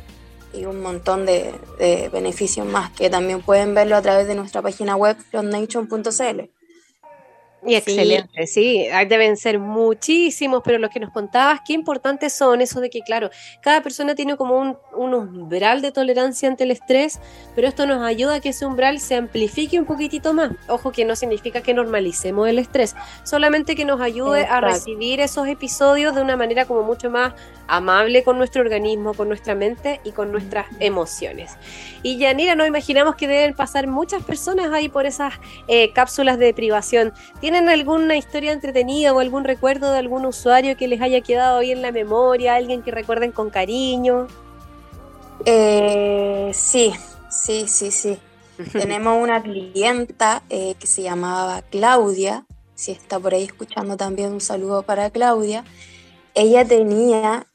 y 0.53 0.63
un 0.63 0.81
montón 0.81 1.25
de, 1.25 1.53
de 1.77 2.07
beneficios 2.07 2.65
más 2.65 2.89
que 2.91 3.09
también 3.09 3.41
pueden 3.41 3.75
verlo 3.75 3.97
a 3.97 4.01
través 4.01 4.27
de 4.27 4.35
nuestra 4.35 4.61
página 4.61 4.95
web 4.95 5.17
flotnation.cl. 5.29 6.49
Y 7.65 7.75
excelente, 7.75 8.47
sí, 8.47 8.87
ah, 8.93 9.05
deben 9.05 9.37
ser 9.37 9.59
muchísimos, 9.59 10.61
pero 10.63 10.77
los 10.77 10.91
que 10.91 10.99
nos 10.99 11.11
contabas, 11.11 11.61
qué 11.65 11.73
importantes 11.73 12.33
son 12.33 12.61
eso 12.61 12.79
de 12.79 12.89
que, 12.89 13.01
claro, 13.01 13.29
cada 13.61 13.81
persona 13.81 14.13
tiene 14.13 14.37
como 14.37 14.57
un, 14.57 14.77
un 14.95 15.13
umbral 15.13 15.81
de 15.81 15.91
tolerancia 15.91 16.47
ante 16.47 16.63
el 16.63 16.71
estrés, 16.71 17.19
pero 17.55 17.67
esto 17.67 17.85
nos 17.85 18.03
ayuda 18.03 18.35
a 18.35 18.39
que 18.39 18.49
ese 18.49 18.65
umbral 18.65 18.99
se 18.99 19.15
amplifique 19.15 19.79
un 19.79 19.85
poquitito 19.85 20.33
más. 20.33 20.51
Ojo 20.67 20.91
que 20.91 21.05
no 21.05 21.15
significa 21.15 21.61
que 21.61 21.73
normalicemos 21.73 22.47
el 22.47 22.59
estrés, 22.59 22.95
solamente 23.23 23.75
que 23.75 23.85
nos 23.85 24.01
ayude 24.01 24.45
a 24.45 24.61
recibir 24.61 25.19
esos 25.19 25.47
episodios 25.47 26.15
de 26.15 26.21
una 26.21 26.37
manera 26.37 26.65
como 26.65 26.83
mucho 26.83 27.09
más 27.09 27.33
amable 27.67 28.23
con 28.23 28.37
nuestro 28.37 28.61
organismo, 28.61 29.13
con 29.13 29.27
nuestra 29.27 29.55
mente 29.55 29.99
y 30.03 30.11
con 30.11 30.31
nuestras 30.31 30.67
emociones. 30.79 31.57
Y 32.03 32.17
Yanira, 32.17 32.55
nos 32.55 32.67
imaginamos 32.67 33.15
que 33.15 33.27
deben 33.27 33.55
pasar 33.55 33.87
muchas 33.87 34.23
personas 34.23 34.71
ahí 34.71 34.89
por 34.89 35.05
esas 35.05 35.33
eh, 35.67 35.91
cápsulas 35.93 36.37
de 36.37 36.53
privación. 36.53 37.13
¿Tienes 37.41 37.54
¿Tienen 37.55 37.69
alguna 37.69 38.17
historia 38.17 38.51
entretenida 38.51 39.13
o 39.13 39.19
algún 39.19 39.45
recuerdo 39.45 39.93
de 39.93 39.99
algún 39.99 40.25
usuario 40.25 40.75
que 40.75 40.89
les 40.89 40.99
haya 40.99 41.21
quedado 41.21 41.59
ahí 41.59 41.71
en 41.71 41.81
la 41.81 41.93
memoria? 41.93 42.55
¿Alguien 42.55 42.81
que 42.83 42.91
recuerden 42.91 43.31
con 43.31 43.49
cariño? 43.49 44.27
Eh, 45.45 46.51
sí, 46.53 46.91
sí, 47.29 47.65
sí, 47.69 47.91
sí. 47.91 48.19
Tenemos 48.73 49.23
una 49.23 49.41
clienta 49.41 50.43
eh, 50.49 50.75
que 50.77 50.85
se 50.85 51.01
llamaba 51.01 51.61
Claudia, 51.61 52.45
si 52.73 52.91
está 52.91 53.21
por 53.21 53.33
ahí 53.33 53.43
escuchando 53.43 53.95
también 53.95 54.33
un 54.33 54.41
saludo 54.41 54.83
para 54.83 55.09
Claudia. 55.09 55.63
Ella 56.33 56.65
tenía 56.65 57.47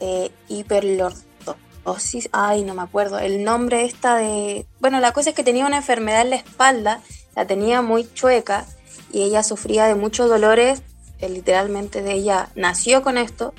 eh, 0.00 0.30
hiperlordosis, 0.48 2.30
ay, 2.32 2.64
no 2.64 2.72
me 2.72 2.80
acuerdo, 2.80 3.18
el 3.18 3.44
nombre 3.44 3.84
esta 3.84 4.16
de... 4.16 4.64
Bueno, 4.80 4.98
la 4.98 5.12
cosa 5.12 5.28
es 5.28 5.36
que 5.36 5.44
tenía 5.44 5.66
una 5.66 5.76
enfermedad 5.76 6.22
en 6.22 6.30
la 6.30 6.36
espalda, 6.36 7.02
la 7.36 7.46
tenía 7.46 7.82
muy 7.82 8.10
chueca 8.14 8.64
y 9.12 9.22
ella 9.22 9.42
sufría 9.42 9.86
de 9.86 9.94
muchos 9.94 10.28
dolores, 10.28 10.82
eh, 11.20 11.28
literalmente 11.28 12.02
de 12.02 12.12
ella 12.14 12.48
nació 12.54 13.02
con 13.02 13.18
esto, 13.18 13.54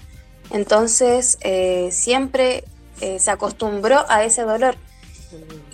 entonces 0.50 1.38
eh, 1.42 1.90
siempre 1.92 2.64
eh, 3.00 3.20
se 3.20 3.32
acostumbró 3.32 4.06
a 4.10 4.24
ese 4.24 4.44
dolor. 4.44 4.76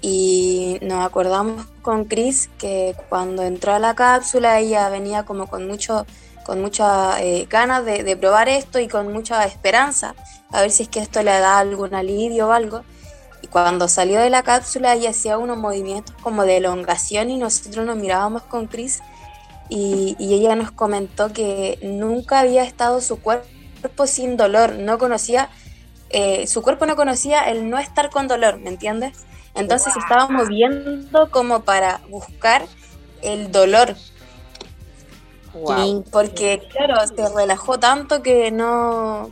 Y 0.01 0.77
nos 0.81 1.05
acordamos 1.05 1.65
con 1.81 2.05
Chris 2.05 2.49
que 2.57 2.95
cuando 3.09 3.43
entró 3.43 3.73
a 3.73 3.79
la 3.79 3.93
cápsula 3.93 4.59
ella 4.59 4.87
venía 4.87 5.25
como 5.25 5.47
con 5.47 5.67
mucho 5.67 6.05
con 6.45 6.61
muchas 6.61 7.17
ganas 7.47 7.85
de, 7.85 8.03
de, 8.03 8.17
probar 8.17 8.49
esto 8.49 8.79
y 8.79 8.87
con 8.87 9.13
mucha 9.13 9.45
esperanza, 9.45 10.15
a 10.51 10.61
ver 10.61 10.71
si 10.71 10.83
es 10.83 10.89
que 10.89 10.99
esto 10.99 11.21
le 11.21 11.31
da 11.31 11.59
algún 11.59 11.93
alivio 11.93 12.47
o 12.47 12.51
algo. 12.51 12.83
Y 13.41 13.47
cuando 13.47 13.87
salió 13.87 14.19
de 14.19 14.31
la 14.31 14.41
cápsula 14.41 14.93
ella 14.93 15.11
hacía 15.11 15.37
unos 15.37 15.57
movimientos 15.57 16.15
como 16.23 16.45
de 16.45 16.57
elongación 16.57 17.29
y 17.29 17.37
nosotros 17.37 17.85
nos 17.85 17.97
mirábamos 17.97 18.43
con 18.43 18.65
Chris 18.65 18.99
y, 19.69 20.15
y 20.19 20.34
ella 20.34 20.55
nos 20.55 20.71
comentó 20.71 21.32
que 21.32 21.79
nunca 21.82 22.39
había 22.39 22.63
estado 22.63 23.01
su 23.01 23.21
cuerpo 23.21 24.08
sin 24.08 24.36
dolor, 24.36 24.73
no 24.73 24.97
conocía, 24.97 25.49
eh, 26.10 26.47
su 26.47 26.62
cuerpo 26.62 26.86
no 26.86 26.95
conocía 26.95 27.49
el 27.49 27.69
no 27.69 27.77
estar 27.77 28.10
con 28.10 28.27
dolor, 28.27 28.58
¿me 28.58 28.69
entiendes? 28.69 29.25
Entonces 29.55 29.93
se 29.93 29.99
estaba 29.99 30.27
moviendo 30.27 31.29
como 31.32 31.62
para 31.62 32.01
buscar 32.10 32.65
el 33.21 33.51
dolor. 33.51 33.95
Wow. 35.53 36.05
Porque, 36.12 36.62
claro, 36.71 36.95
se 37.08 37.36
relajó 37.36 37.79
tanto 37.79 38.21
que 38.21 38.51
no, 38.51 39.29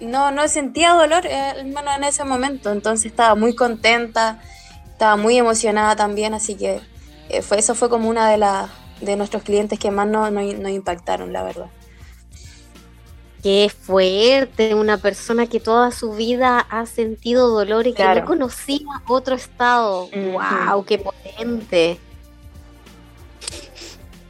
no, 0.00 0.30
no 0.30 0.48
sentía 0.48 0.94
dolor, 0.94 1.26
eh, 1.26 1.54
hermano, 1.58 1.92
en 1.96 2.04
ese 2.04 2.24
momento. 2.24 2.72
Entonces 2.72 3.06
estaba 3.06 3.34
muy 3.34 3.54
contenta, 3.54 4.40
estaba 4.90 5.16
muy 5.16 5.38
emocionada 5.38 5.96
también, 5.96 6.34
así 6.34 6.54
que 6.56 6.80
eh, 7.28 7.42
fue, 7.42 7.58
eso 7.58 7.74
fue 7.74 7.88
como 7.88 8.08
una 8.08 8.30
de, 8.30 8.38
las 8.38 8.70
de 9.00 9.16
nuestros 9.16 9.42
clientes 9.42 9.78
que 9.78 9.90
más 9.90 10.06
nos 10.08 10.30
no, 10.32 10.42
no 10.42 10.68
impactaron, 10.68 11.32
la 11.32 11.42
verdad. 11.42 11.66
Qué 13.42 13.70
fuerte, 13.70 14.74
una 14.74 14.96
persona 14.96 15.46
que 15.46 15.60
toda 15.60 15.90
su 15.90 16.12
vida 16.14 16.60
ha 16.60 16.86
sentido 16.86 17.48
dolor 17.48 17.86
y 17.86 17.92
Claro. 17.92 18.14
que 18.14 18.20
no 18.20 18.26
conocía 18.26 18.86
otro 19.06 19.34
estado. 19.34 20.04
Ujú. 20.04 20.38
¡Wow! 20.38 20.84
¡Qué 20.86 20.98
potente! 20.98 21.98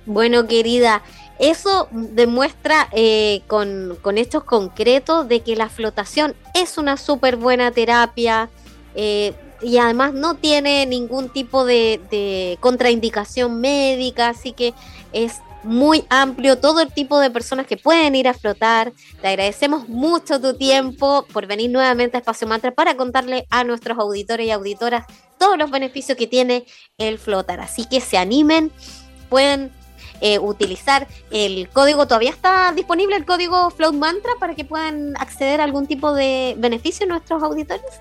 Bueno, 0.06 0.46
querida, 0.46 1.02
eso 1.38 1.88
demuestra 1.92 2.88
eh, 2.92 3.42
con, 3.46 3.96
con 4.02 4.18
hechos 4.18 4.44
concretos 4.44 5.28
de 5.28 5.40
que 5.40 5.56
la 5.56 5.68
flotación 5.68 6.34
es 6.52 6.76
una 6.76 6.96
súper 6.96 7.36
buena 7.36 7.70
terapia 7.70 8.50
eh, 8.94 9.34
y 9.60 9.78
además 9.78 10.12
no 10.12 10.36
tiene 10.36 10.86
ningún 10.86 11.28
tipo 11.28 11.64
de, 11.64 12.58
contraindicación 12.60 13.60
médica, 13.60 14.28
así 14.28 14.52
que 14.52 14.74
es 15.12 15.40
muy 15.62 16.04
amplio, 16.10 16.58
todo 16.58 16.80
el 16.80 16.92
tipo 16.92 17.18
de 17.18 17.30
personas 17.30 17.66
que 17.66 17.78
pueden 17.78 18.14
ir 18.14 18.28
a 18.28 18.34
flotar. 18.34 18.92
Te 19.22 19.28
agradecemos 19.28 19.88
mucho 19.88 20.38
tu 20.40 20.54
tiempo 20.54 21.26
por 21.32 21.46
venir 21.46 21.70
nuevamente 21.70 22.16
a 22.16 22.20
Espacio 22.20 22.46
Mantra 22.46 22.72
para 22.72 22.96
contarle 22.96 23.46
a 23.48 23.64
nuestros 23.64 23.98
auditores 23.98 24.46
y 24.46 24.50
auditoras 24.50 25.06
todos 25.38 25.56
los 25.56 25.70
beneficios 25.70 26.18
que 26.18 26.26
tiene 26.26 26.66
el 26.98 27.18
flotar. 27.18 27.60
Así 27.60 27.86
que 27.88 28.02
se 28.02 28.18
animen, 28.18 28.70
pueden 29.30 29.72
eh, 30.20 30.38
utilizar 30.38 31.08
el 31.30 31.68
código, 31.70 32.06
todavía 32.06 32.30
está 32.30 32.72
disponible 32.72 33.16
el 33.16 33.24
código 33.24 33.70
Float 33.70 33.94
Mantra 33.94 34.32
para 34.38 34.54
que 34.54 34.64
puedan 34.64 35.14
acceder 35.18 35.60
a 35.60 35.64
algún 35.64 35.86
tipo 35.86 36.12
de 36.12 36.54
beneficio 36.58 37.06
nuestros 37.06 37.42
auditores. 37.42 38.00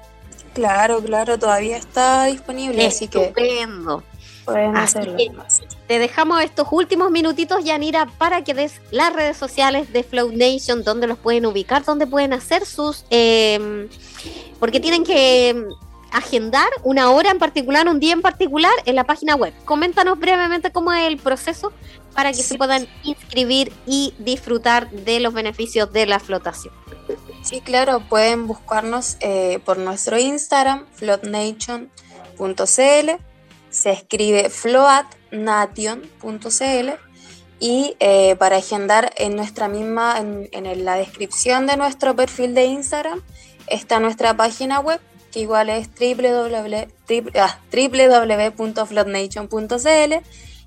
Claro, 0.54 1.02
claro, 1.02 1.38
todavía 1.40 1.78
está 1.78 2.26
disponible, 2.26 2.86
así 2.86 3.08
que 3.08 3.24
Estupendo. 3.26 4.04
pueden 4.46 4.76
Así 4.78 4.98
hacerlo. 5.00 5.18
que- 5.18 5.32
Te 5.88 6.00
dejamos 6.00 6.42
estos 6.44 6.68
últimos 6.72 7.10
minutitos, 7.12 7.64
Yanira, 7.64 8.06
para 8.18 8.44
que 8.44 8.54
des 8.54 8.82
las 8.92 9.14
redes 9.14 9.38
sociales 9.38 9.92
de 9.94 10.04
Float 10.04 10.34
Nation, 10.34 10.84
donde 10.84 11.08
los 11.08 11.18
pueden 11.18 11.46
ubicar, 11.46 11.84
donde 11.84 12.06
pueden 12.08 12.34
hacer 12.34 12.66
sus... 12.66 13.06
eh, 13.10 13.88
porque 14.60 14.80
tienen 14.80 15.04
que 15.04 15.50
eh, 15.50 15.56
agendar 16.12 16.70
una 16.84 17.10
hora 17.12 17.32
en 17.32 17.40
particular, 17.40 17.88
un 17.88 18.00
día 18.00 18.14
en 18.14 18.22
particular 18.22 18.72
en 18.86 18.96
la 18.96 19.04
página 19.04 19.36
web. 19.36 19.54
Coméntanos 19.66 20.20
brevemente 20.20 20.72
cómo 20.72 20.94
es 20.94 21.08
el 21.08 21.18
proceso 21.18 21.72
para 22.14 22.32
que 22.32 22.44
se 22.44 22.56
puedan 22.58 22.88
inscribir 23.04 23.74
y 23.88 24.14
disfrutar 24.20 24.90
de 24.92 25.20
los 25.20 25.34
beneficios 25.34 25.92
de 25.92 26.06
la 26.06 26.20
flotación. 26.20 26.74
Sí, 27.44 27.62
claro, 27.62 28.00
pueden 28.08 28.48
buscarnos 28.48 29.18
eh, 29.20 29.60
por 29.66 29.78
nuestro 29.78 30.18
Instagram, 30.18 30.86
floatnation.cl, 30.94 31.90
se 33.70 33.92
escribe 33.92 34.50
floatnation.cl 34.50 36.90
y 37.60 37.96
eh, 38.00 38.36
para 38.38 38.56
agendar 38.58 39.12
en 39.18 39.36
nuestra 39.36 39.68
misma, 39.68 40.18
en, 40.20 40.86
la 40.86 40.96
descripción 40.96 41.68
de 41.68 41.76
nuestro 41.78 42.16
perfil 42.16 42.56
de 42.56 42.66
Instagram, 42.66 43.22
está 43.68 44.00
nuestra 44.00 44.36
página 44.38 44.80
web, 44.80 45.00
que 45.32 45.42
igual 45.42 45.70
es 45.70 45.90
www, 45.90 46.88
tri- 47.08 47.32
ah, 47.38 47.60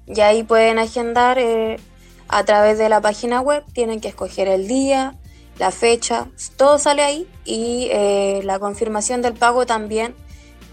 y 0.08 0.20
ahí 0.20 0.42
pueden 0.42 0.78
agendar 0.78 1.38
eh, 1.38 1.80
a 2.28 2.44
través 2.44 2.76
de 2.78 2.88
la 2.90 3.00
página 3.00 3.40
web, 3.40 3.64
tienen 3.72 4.00
que 4.00 4.08
escoger 4.08 4.46
el 4.48 4.68
día, 4.68 5.14
la 5.58 5.70
fecha, 5.70 6.28
todo 6.56 6.78
sale 6.78 7.02
ahí 7.02 7.28
y 7.44 7.88
eh, 7.90 8.40
la 8.44 8.58
confirmación 8.58 9.22
del 9.22 9.34
pago 9.34 9.66
también, 9.66 10.14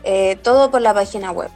eh, 0.03 0.37
todo 0.41 0.71
por 0.71 0.81
la 0.81 0.93
página 0.93 1.31
web. 1.31 1.49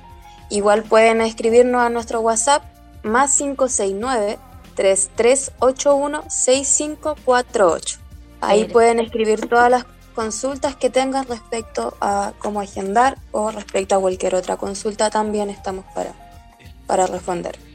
Igual 0.49 0.83
pueden 0.83 1.21
escribirnos 1.21 1.81
a 1.81 1.89
nuestro 1.89 2.21
WhatsApp 2.21 2.63
más 3.03 3.35
569 3.37 4.39
3381 4.75 6.23
6548. 6.29 7.99
Ahí 8.39 8.65
pueden 8.65 8.99
escribir 8.99 9.49
todas 9.49 9.71
las 9.71 9.85
consultas 10.13 10.75
que 10.75 10.89
tengan 10.89 11.25
respecto 11.27 11.95
a 11.99 12.33
cómo 12.39 12.61
agendar 12.61 13.17
o 13.31 13.51
respecto 13.51 13.95
a 13.95 13.99
cualquier 13.99 14.35
otra 14.35 14.57
consulta 14.57 15.09
también 15.09 15.49
estamos 15.49 15.85
para, 15.93 16.13
para 16.85 17.07
responder. 17.07 17.66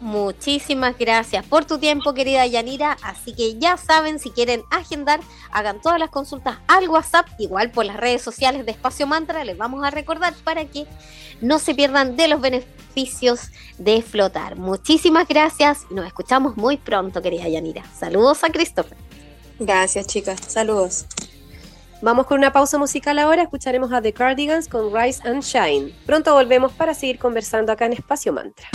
Muchísimas 0.00 0.96
gracias 0.96 1.44
por 1.44 1.66
tu 1.66 1.78
tiempo, 1.78 2.14
querida 2.14 2.46
Yanira. 2.46 2.96
Así 3.02 3.34
que 3.34 3.58
ya 3.58 3.76
saben, 3.76 4.18
si 4.18 4.30
quieren 4.30 4.62
agendar, 4.70 5.20
hagan 5.52 5.80
todas 5.82 5.98
las 5.98 6.08
consultas 6.08 6.58
al 6.68 6.88
WhatsApp, 6.88 7.26
igual 7.38 7.70
por 7.70 7.84
las 7.84 7.96
redes 7.96 8.22
sociales 8.22 8.64
de 8.64 8.72
Espacio 8.72 9.06
Mantra. 9.06 9.44
Les 9.44 9.58
vamos 9.58 9.84
a 9.84 9.90
recordar 9.90 10.34
para 10.42 10.64
que 10.64 10.86
no 11.42 11.58
se 11.58 11.74
pierdan 11.74 12.16
de 12.16 12.28
los 12.28 12.40
beneficios 12.40 13.50
de 13.76 14.00
flotar. 14.00 14.56
Muchísimas 14.56 15.28
gracias 15.28 15.86
y 15.90 15.94
nos 15.94 16.06
escuchamos 16.06 16.56
muy 16.56 16.78
pronto, 16.78 17.20
querida 17.20 17.46
Yanira. 17.48 17.84
Saludos 17.94 18.42
a 18.42 18.48
Christopher. 18.48 18.96
Gracias 19.58 20.06
chicas, 20.06 20.40
saludos. 20.48 21.04
Vamos 22.00 22.26
con 22.26 22.38
una 22.38 22.50
pausa 22.50 22.78
musical 22.78 23.18
ahora, 23.18 23.42
escucharemos 23.42 23.92
a 23.92 24.00
The 24.00 24.14
Cardigans 24.14 24.68
con 24.68 24.94
Rise 24.94 25.20
and 25.28 25.42
Shine. 25.42 25.94
Pronto 26.06 26.32
volvemos 26.32 26.72
para 26.72 26.94
seguir 26.94 27.18
conversando 27.18 27.70
acá 27.70 27.84
en 27.84 27.92
Espacio 27.92 28.32
Mantra. 28.32 28.70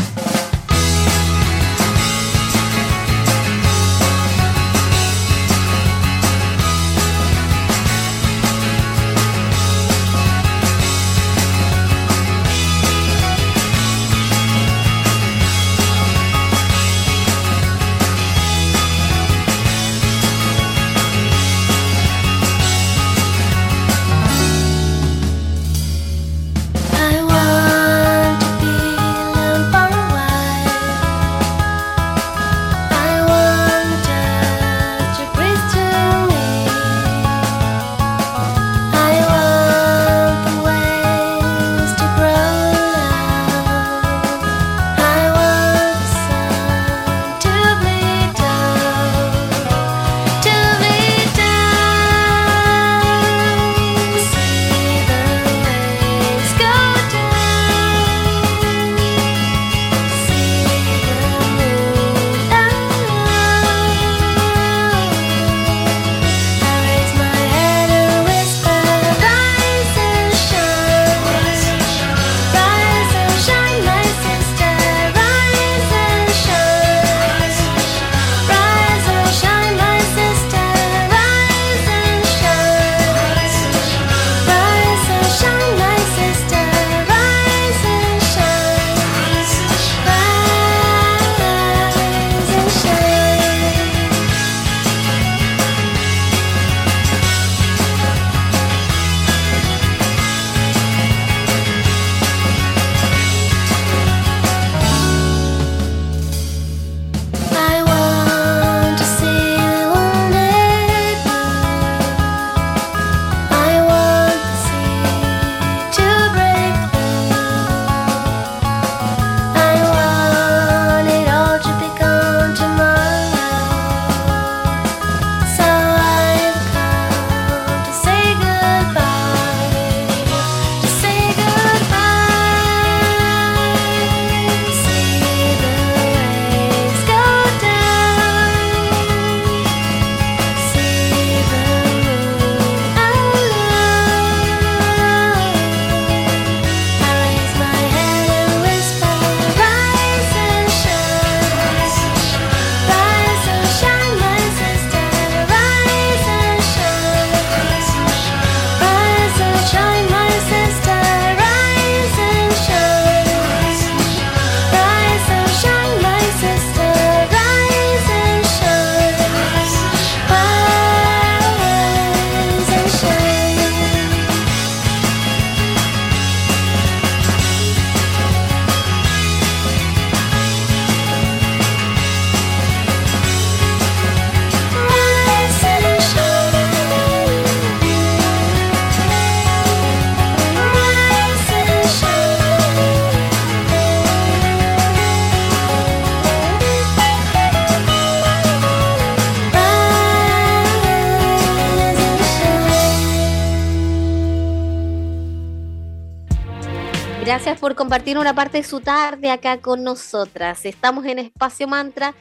Compartir 207.86 208.18
una 208.18 208.34
parte 208.34 208.58
de 208.58 208.64
su 208.64 208.80
tarde 208.80 209.30
acá 209.30 209.60
con 209.60 209.84
nosotras. 209.84 210.66
Estamos 210.66 211.06
en 211.06 211.20
Espacio 211.20 211.68
Mantra, 211.68 212.16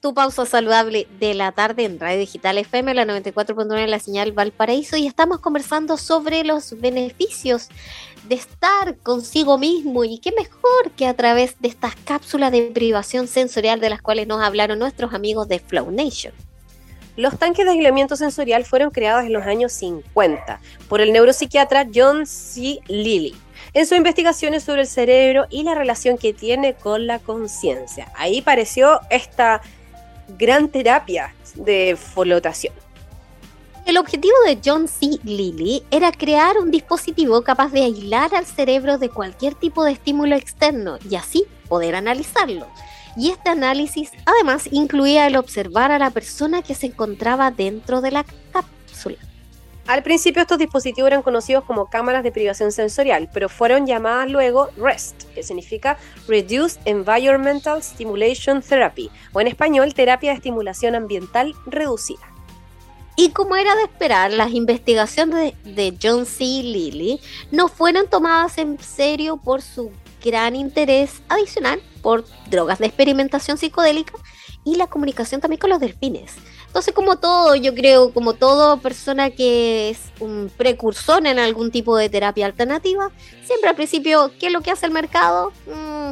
tu 0.00 0.14
pausa 0.14 0.46
saludable 0.46 1.06
de 1.18 1.34
la 1.34 1.52
tarde 1.52 1.84
en 1.84 2.00
Radio 2.00 2.20
Digital 2.20 2.56
FM, 2.56 2.94
la 2.94 3.04
94.9 3.04 3.84
en 3.84 3.90
la 3.90 3.98
señal 3.98 4.32
Valparaíso, 4.32 4.96
y 4.96 5.06
estamos 5.06 5.40
conversando 5.40 5.98
sobre 5.98 6.42
los 6.42 6.80
beneficios 6.80 7.68
de 8.30 8.36
estar 8.36 8.96
consigo 9.02 9.58
mismo 9.58 10.04
y 10.04 10.20
qué 10.20 10.32
mejor 10.32 10.90
que 10.96 11.06
a 11.06 11.12
través 11.12 11.60
de 11.60 11.68
estas 11.68 11.96
cápsulas 11.96 12.50
de 12.50 12.70
privación 12.72 13.28
sensorial 13.28 13.78
de 13.78 13.90
las 13.90 14.00
cuales 14.00 14.26
nos 14.26 14.40
hablaron 14.40 14.78
nuestros 14.78 15.12
amigos 15.12 15.48
de 15.48 15.58
Flow 15.58 15.90
Nation. 15.90 16.32
Los 17.18 17.38
tanques 17.38 17.66
de 17.66 17.72
aislamiento 17.72 18.16
sensorial 18.16 18.64
fueron 18.64 18.90
creados 18.90 19.26
en 19.26 19.34
los 19.34 19.44
años 19.44 19.72
50 19.72 20.60
por 20.88 21.02
el 21.02 21.12
neuropsiquiatra 21.12 21.86
John 21.94 22.24
C. 22.24 22.78
Lilly 22.88 23.36
en 23.72 23.86
sus 23.86 23.96
investigaciones 23.96 24.64
sobre 24.64 24.82
el 24.82 24.86
cerebro 24.86 25.46
y 25.50 25.62
la 25.62 25.74
relación 25.74 26.18
que 26.18 26.32
tiene 26.32 26.74
con 26.74 27.06
la 27.06 27.18
conciencia. 27.18 28.12
Ahí 28.16 28.42
pareció 28.42 29.00
esta 29.10 29.60
gran 30.38 30.68
terapia 30.68 31.34
de 31.54 31.96
flotación. 31.96 32.74
El 33.86 33.96
objetivo 33.96 34.34
de 34.46 34.58
John 34.64 34.86
C. 34.86 35.18
Lilly 35.24 35.82
era 35.90 36.12
crear 36.12 36.58
un 36.58 36.70
dispositivo 36.70 37.42
capaz 37.42 37.72
de 37.72 37.82
aislar 37.82 38.34
al 38.34 38.46
cerebro 38.46 38.98
de 38.98 39.08
cualquier 39.08 39.54
tipo 39.54 39.84
de 39.84 39.92
estímulo 39.92 40.36
externo 40.36 40.98
y 41.08 41.16
así 41.16 41.44
poder 41.68 41.96
analizarlo. 41.96 42.66
Y 43.16 43.30
este 43.30 43.50
análisis 43.50 44.12
además 44.26 44.68
incluía 44.70 45.26
el 45.26 45.36
observar 45.36 45.90
a 45.90 45.98
la 45.98 46.10
persona 46.10 46.62
que 46.62 46.74
se 46.74 46.86
encontraba 46.86 47.50
dentro 47.50 48.00
de 48.00 48.12
la 48.12 48.24
cápsula. 48.52 49.16
Al 49.90 50.04
principio 50.04 50.40
estos 50.40 50.58
dispositivos 50.58 51.08
eran 51.08 51.22
conocidos 51.22 51.64
como 51.64 51.86
cámaras 51.86 52.22
de 52.22 52.30
privación 52.30 52.70
sensorial, 52.70 53.28
pero 53.34 53.48
fueron 53.48 53.88
llamadas 53.88 54.30
luego 54.30 54.68
REST, 54.76 55.24
que 55.34 55.42
significa 55.42 55.98
Reduced 56.28 56.80
Environmental 56.84 57.82
Stimulation 57.82 58.62
Therapy, 58.62 59.10
o 59.32 59.40
en 59.40 59.48
español 59.48 59.92
terapia 59.92 60.30
de 60.30 60.36
estimulación 60.36 60.94
ambiental 60.94 61.56
reducida. 61.66 62.20
Y 63.16 63.30
como 63.30 63.56
era 63.56 63.74
de 63.74 63.82
esperar, 63.82 64.32
las 64.32 64.52
investigaciones 64.52 65.54
de, 65.64 65.98
John 66.00 66.24
C. 66.24 66.44
Lilly 66.44 67.20
no 67.50 67.66
fueron 67.66 68.06
tomadas 68.06 68.58
en 68.58 68.78
serio 68.78 69.38
por 69.38 69.60
su 69.60 69.90
gran 70.24 70.54
interés 70.54 71.20
adicional 71.28 71.82
por 72.00 72.24
drogas 72.48 72.78
de 72.78 72.86
experimentación 72.86 73.58
psicodélica 73.58 74.12
y 74.64 74.76
la 74.76 74.86
comunicación 74.86 75.40
también 75.40 75.58
con 75.58 75.70
los 75.70 75.80
delfines. 75.80 76.36
Entonces, 76.70 76.94
como 76.94 77.16
todo, 77.16 77.56
yo 77.56 77.74
creo, 77.74 78.14
como 78.14 78.34
toda 78.34 78.76
persona 78.76 79.30
que 79.30 79.90
es 79.90 79.98
un 80.20 80.52
precursor 80.56 81.26
en 81.26 81.40
algún 81.40 81.72
tipo 81.72 81.96
de 81.96 82.08
terapia 82.08 82.46
alternativa, 82.46 83.10
siempre 83.44 83.70
al 83.70 83.74
principio, 83.74 84.30
¿qué 84.38 84.46
es 84.46 84.52
lo 84.52 84.60
que 84.60 84.70
hace 84.70 84.86
el 84.86 84.92
mercado? 84.92 85.52
Mm, 85.66 86.10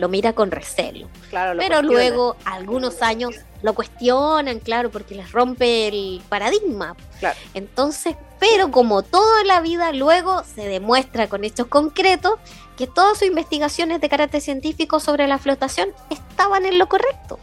lo 0.00 0.08
mira 0.08 0.32
con 0.32 0.50
recelo. 0.50 1.08
Claro, 1.28 1.56
Pero 1.60 1.82
luego, 1.82 2.34
algunos 2.44 3.02
años, 3.02 3.36
lo 3.62 3.72
cuestionan, 3.72 4.58
claro, 4.58 4.90
porque 4.90 5.14
les 5.14 5.30
rompe 5.30 5.86
el 5.86 6.20
paradigma. 6.28 6.96
Claro. 7.20 7.38
Entonces, 7.54 8.16
pero 8.40 8.72
como 8.72 9.02
todo 9.02 9.40
en 9.40 9.46
la 9.46 9.60
vida, 9.60 9.92
luego 9.92 10.42
se 10.42 10.66
demuestra 10.66 11.28
con 11.28 11.44
hechos 11.44 11.68
concretos 11.68 12.32
que 12.76 12.88
todas 12.88 13.18
sus 13.18 13.28
investigaciones 13.28 14.00
de 14.00 14.08
carácter 14.08 14.40
científico 14.40 14.98
sobre 14.98 15.28
la 15.28 15.38
flotación 15.38 15.90
estaban 16.10 16.66
en 16.66 16.78
lo 16.80 16.88
correcto. 16.88 17.38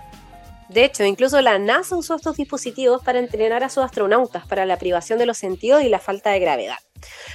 De 0.70 0.84
hecho, 0.84 1.04
incluso 1.04 1.42
la 1.42 1.60
NASA 1.60 1.96
usó 1.96 2.16
estos 2.16 2.38
dispositivos 2.38 3.02
para 3.04 3.20
entrenar 3.20 3.64
a 3.64 3.70
sus 3.70 3.84
astronautas 3.84 4.46
para 4.48 4.66
la 4.66 4.78
privación 4.78 5.18
de 5.18 5.26
los 5.26 5.38
sentidos 5.38 5.84
y 5.84 5.90
la 5.90 6.00
falta 6.00 6.32
de 6.32 6.40
gravedad. 6.40 6.78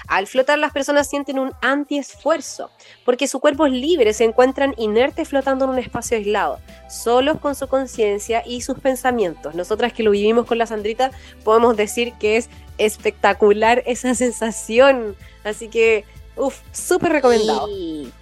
Al 0.08 0.26
flotar 0.26 0.58
las 0.58 0.72
personas 0.72 1.08
sienten 1.08 1.38
un 1.38 1.52
antiesfuerzo, 1.62 2.70
porque 3.04 3.28
su 3.28 3.40
cuerpo 3.40 3.66
es 3.66 3.72
libre, 3.72 4.12
se 4.12 4.24
encuentran 4.24 4.74
inertes 4.76 5.28
flotando 5.28 5.64
en 5.64 5.70
un 5.70 5.78
espacio 5.78 6.16
aislado, 6.16 6.58
solos 6.90 7.38
con 7.38 7.54
su 7.54 7.68
conciencia 7.68 8.42
y 8.44 8.62
sus 8.62 8.78
pensamientos. 8.80 9.54
Nosotras 9.54 9.92
que 9.92 10.02
lo 10.02 10.10
vivimos 10.10 10.46
con 10.46 10.58
la 10.58 10.66
Sandrita 10.66 11.10
podemos 11.44 11.76
decir 11.76 12.12
que 12.14 12.36
es 12.36 12.50
espectacular 12.78 13.82
esa 13.86 14.14
sensación. 14.16 15.16
Así 15.44 15.68
que, 15.68 16.04
uff, 16.36 16.60
súper 16.72 17.12
recomendado. 17.12 17.68
Y 17.68 18.12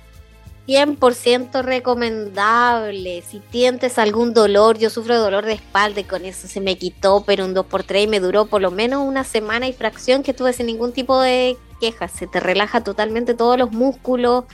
100% 0.67 1.63
recomendable. 1.63 3.23
Si 3.23 3.43
sientes 3.51 3.99
algún 3.99 4.35
dolor, 4.35 4.79
yo 4.79 4.91
sufro 4.91 5.19
dolor 5.19 5.45
de 5.45 5.55
espalda 5.55 6.01
y 6.01 6.05
con 6.05 6.25
eso 6.25 6.47
se 6.47 6.61
me 6.61 6.77
quitó, 6.79 7.25
pero 7.27 7.45
un 7.45 7.55
2x3 7.55 8.05
y 8.05 8.07
me 8.07 8.21
duró 8.21 8.47
por 8.47 8.61
lo 8.61 8.71
menos 8.71 9.03
una 9.07 9.25
semana 9.25 9.67
y 9.67 9.73
fracción 9.73 10.23
que 10.23 10.35
tuve 10.35 10.53
sin 10.53 10.67
ningún 10.67 10.93
tipo 10.93 11.21
de 11.21 11.57
quejas. 11.81 12.13
Se 12.13 12.27
te 12.27 12.41
relaja 12.41 12.85
totalmente 12.85 13.35
todos 13.35 13.59
los 13.59 13.73
músculos, 13.73 14.45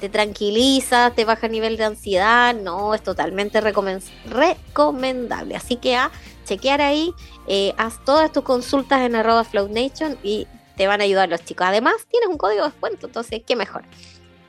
te 0.00 0.08
tranquiliza, 0.08 1.12
te 1.16 1.24
baja 1.24 1.46
el 1.46 1.52
nivel 1.52 1.76
de 1.76 1.84
ansiedad. 1.84 2.54
No, 2.54 2.94
es 2.94 3.02
totalmente 3.02 3.60
recomen- 3.60 4.02
recomendable. 4.28 5.56
Así 5.56 5.76
que 5.76 5.96
a 5.96 6.10
chequear 6.44 6.80
ahí, 6.80 7.12
eh, 7.48 7.72
haz 7.76 8.04
todas 8.04 8.30
tus 8.30 8.44
consultas 8.44 9.00
en 9.00 9.16
arroba 9.16 9.42
Flow 9.42 9.68
Nation 9.68 10.16
y 10.22 10.46
te 10.76 10.86
van 10.86 11.00
a 11.00 11.04
ayudar 11.04 11.28
los 11.28 11.42
chicos. 11.44 11.66
Además, 11.66 11.94
tienes 12.10 12.28
un 12.28 12.36
código 12.36 12.62
de 12.64 12.68
descuento, 12.70 13.06
entonces, 13.06 13.40
qué 13.46 13.56
mejor. 13.56 13.82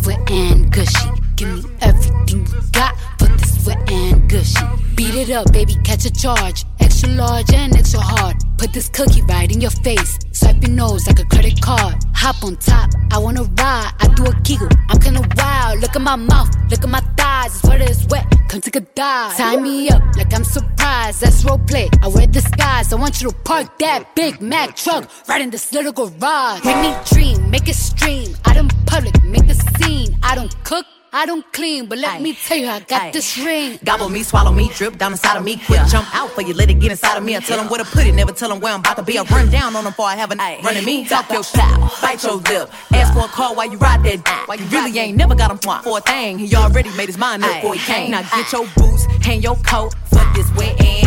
wet 0.07 0.31
and 0.31 0.71
gushy. 0.71 1.09
Give 1.35 1.63
me 1.63 1.69
everything 1.81 2.47
you 2.47 2.61
got 2.71 2.97
for 3.19 3.27
this 3.27 3.67
wet 3.67 3.91
and 3.91 4.29
gushy. 4.29 4.65
Beat 4.95 5.13
it 5.13 5.29
up, 5.29 5.51
baby, 5.51 5.75
catch 5.83 6.05
a 6.05 6.11
charge. 6.11 6.65
Extra 6.79 7.09
large 7.09 7.53
and 7.53 7.75
extra 7.75 7.99
hard. 7.99 8.37
Put 8.57 8.73
this 8.73 8.87
cookie 8.89 9.21
right 9.23 9.51
in 9.51 9.59
your 9.61 9.75
face. 9.85 10.17
Swipe 10.31 10.61
your 10.61 10.71
nose 10.71 11.05
like 11.07 11.19
a 11.19 11.25
credit 11.25 11.61
card. 11.61 11.95
Hop 12.15 12.43
on 12.43 12.55
top, 12.55 12.89
I 13.11 13.17
wanna 13.17 13.43
ride. 13.43 13.91
I 13.99 14.07
do 14.15 14.25
a 14.25 14.33
giggle, 14.41 14.69
I'm 14.89 14.99
kinda 14.99 15.21
wild. 15.35 15.81
Look 15.81 15.95
at 15.95 16.01
my 16.01 16.15
mouth, 16.15 16.49
look 16.71 16.83
at 16.83 16.89
my 16.89 17.01
thighs. 17.17 17.55
It's 17.55 17.63
wet, 17.65 17.81
it's 17.81 18.05
wet. 18.07 18.25
Come 18.47 18.61
take 18.61 18.77
a 18.77 18.81
dive. 18.81 19.35
Tie 19.35 19.57
me 19.57 19.89
up 19.89 20.01
like 20.15 20.33
I'm 20.33 20.45
surprised. 20.45 21.19
That's 21.21 21.43
roleplay. 21.43 21.87
I 22.01 22.07
wear 22.07 22.27
disguise. 22.27 22.93
I 22.93 22.95
want 22.95 23.21
you 23.21 23.29
to 23.29 23.35
park 23.43 23.77
that 23.79 24.15
Big 24.15 24.41
Mac 24.41 24.75
truck 24.77 25.09
right 25.27 25.41
in 25.41 25.49
this 25.49 25.73
little 25.73 25.91
garage. 25.91 26.63
Make 26.63 26.79
me 26.79 26.95
dream, 27.11 27.36
make 27.49 27.67
it 27.67 27.75
stream. 27.75 28.35
I 28.45 28.53
don't 28.53 28.71
public, 28.85 29.21
make 29.23 29.47
the 29.47 29.55
scene. 29.55 30.17
I 30.23 30.35
don't 30.35 30.53
cook. 30.63 30.85
I 31.13 31.25
don't 31.25 31.51
clean, 31.53 31.87
but 31.87 31.97
let 31.99 32.21
me 32.21 32.33
tell 32.33 32.57
you, 32.57 32.67
I 32.67 32.81
got 32.81 33.13
this 33.13 33.37
ring. 33.39 33.79
Gobble 33.83 34.09
me, 34.09 34.23
swallow 34.23 34.51
me, 34.51 34.69
drip 34.75 34.97
down 34.97 35.13
inside 35.13 35.37
of 35.37 35.43
me. 35.43 35.55
Quick 35.65 35.79
jump 35.87 36.05
out 36.13 36.29
for 36.31 36.41
you, 36.41 36.53
let 36.53 36.69
it 36.69 36.75
get 36.75 36.91
inside 36.91 37.17
of 37.17 37.23
me. 37.23 37.35
I 37.35 37.39
tell 37.39 37.57
them 37.57 37.69
where 37.69 37.81
to 37.81 37.89
put 37.89 38.05
it, 38.05 38.13
never 38.13 38.33
tell 38.33 38.49
them 38.49 38.59
where 38.59 38.73
I'm 38.73 38.81
about 38.81 38.97
to 38.97 39.03
be. 39.03 39.17
I 39.17 39.23
run 39.23 39.49
down 39.49 39.75
on 39.75 39.85
them 39.85 39.93
before 39.93 40.05
I 40.05 40.15
have 40.15 40.31
an 40.31 40.39
a 40.41 40.59
running 40.63 40.83
me. 40.83 41.05
Talk 41.05 41.31
your 41.31 41.43
style, 41.43 41.91
bite 42.01 42.21
your 42.23 42.35
lip. 42.35 42.69
Ask 42.93 43.13
for 43.13 43.21
a 43.21 43.27
call 43.29 43.55
while 43.55 43.71
you 43.71 43.77
ride 43.77 44.03
that 44.03 44.23
dick. 44.25 44.47
Why 44.47 44.55
you 44.55 44.65
really 44.65 44.99
ain't 44.99 45.17
never 45.17 45.33
got 45.33 45.49
him 45.49 45.57
for 45.57 45.97
a 45.97 46.01
thing. 46.01 46.39
He 46.39 46.53
already 46.55 46.89
made 46.97 47.07
his 47.07 47.17
mind 47.17 47.43
up 47.43 47.55
before 47.55 47.75
he 47.75 47.79
came. 47.79 48.11
Now 48.11 48.23
get 48.23 48.51
your 48.51 48.67
boots, 48.75 49.05
hang 49.21 49.41
your 49.41 49.55
coat 49.65 49.95
for 50.09 50.23
this 50.35 50.53
wet 50.55 50.79
and 50.81 51.06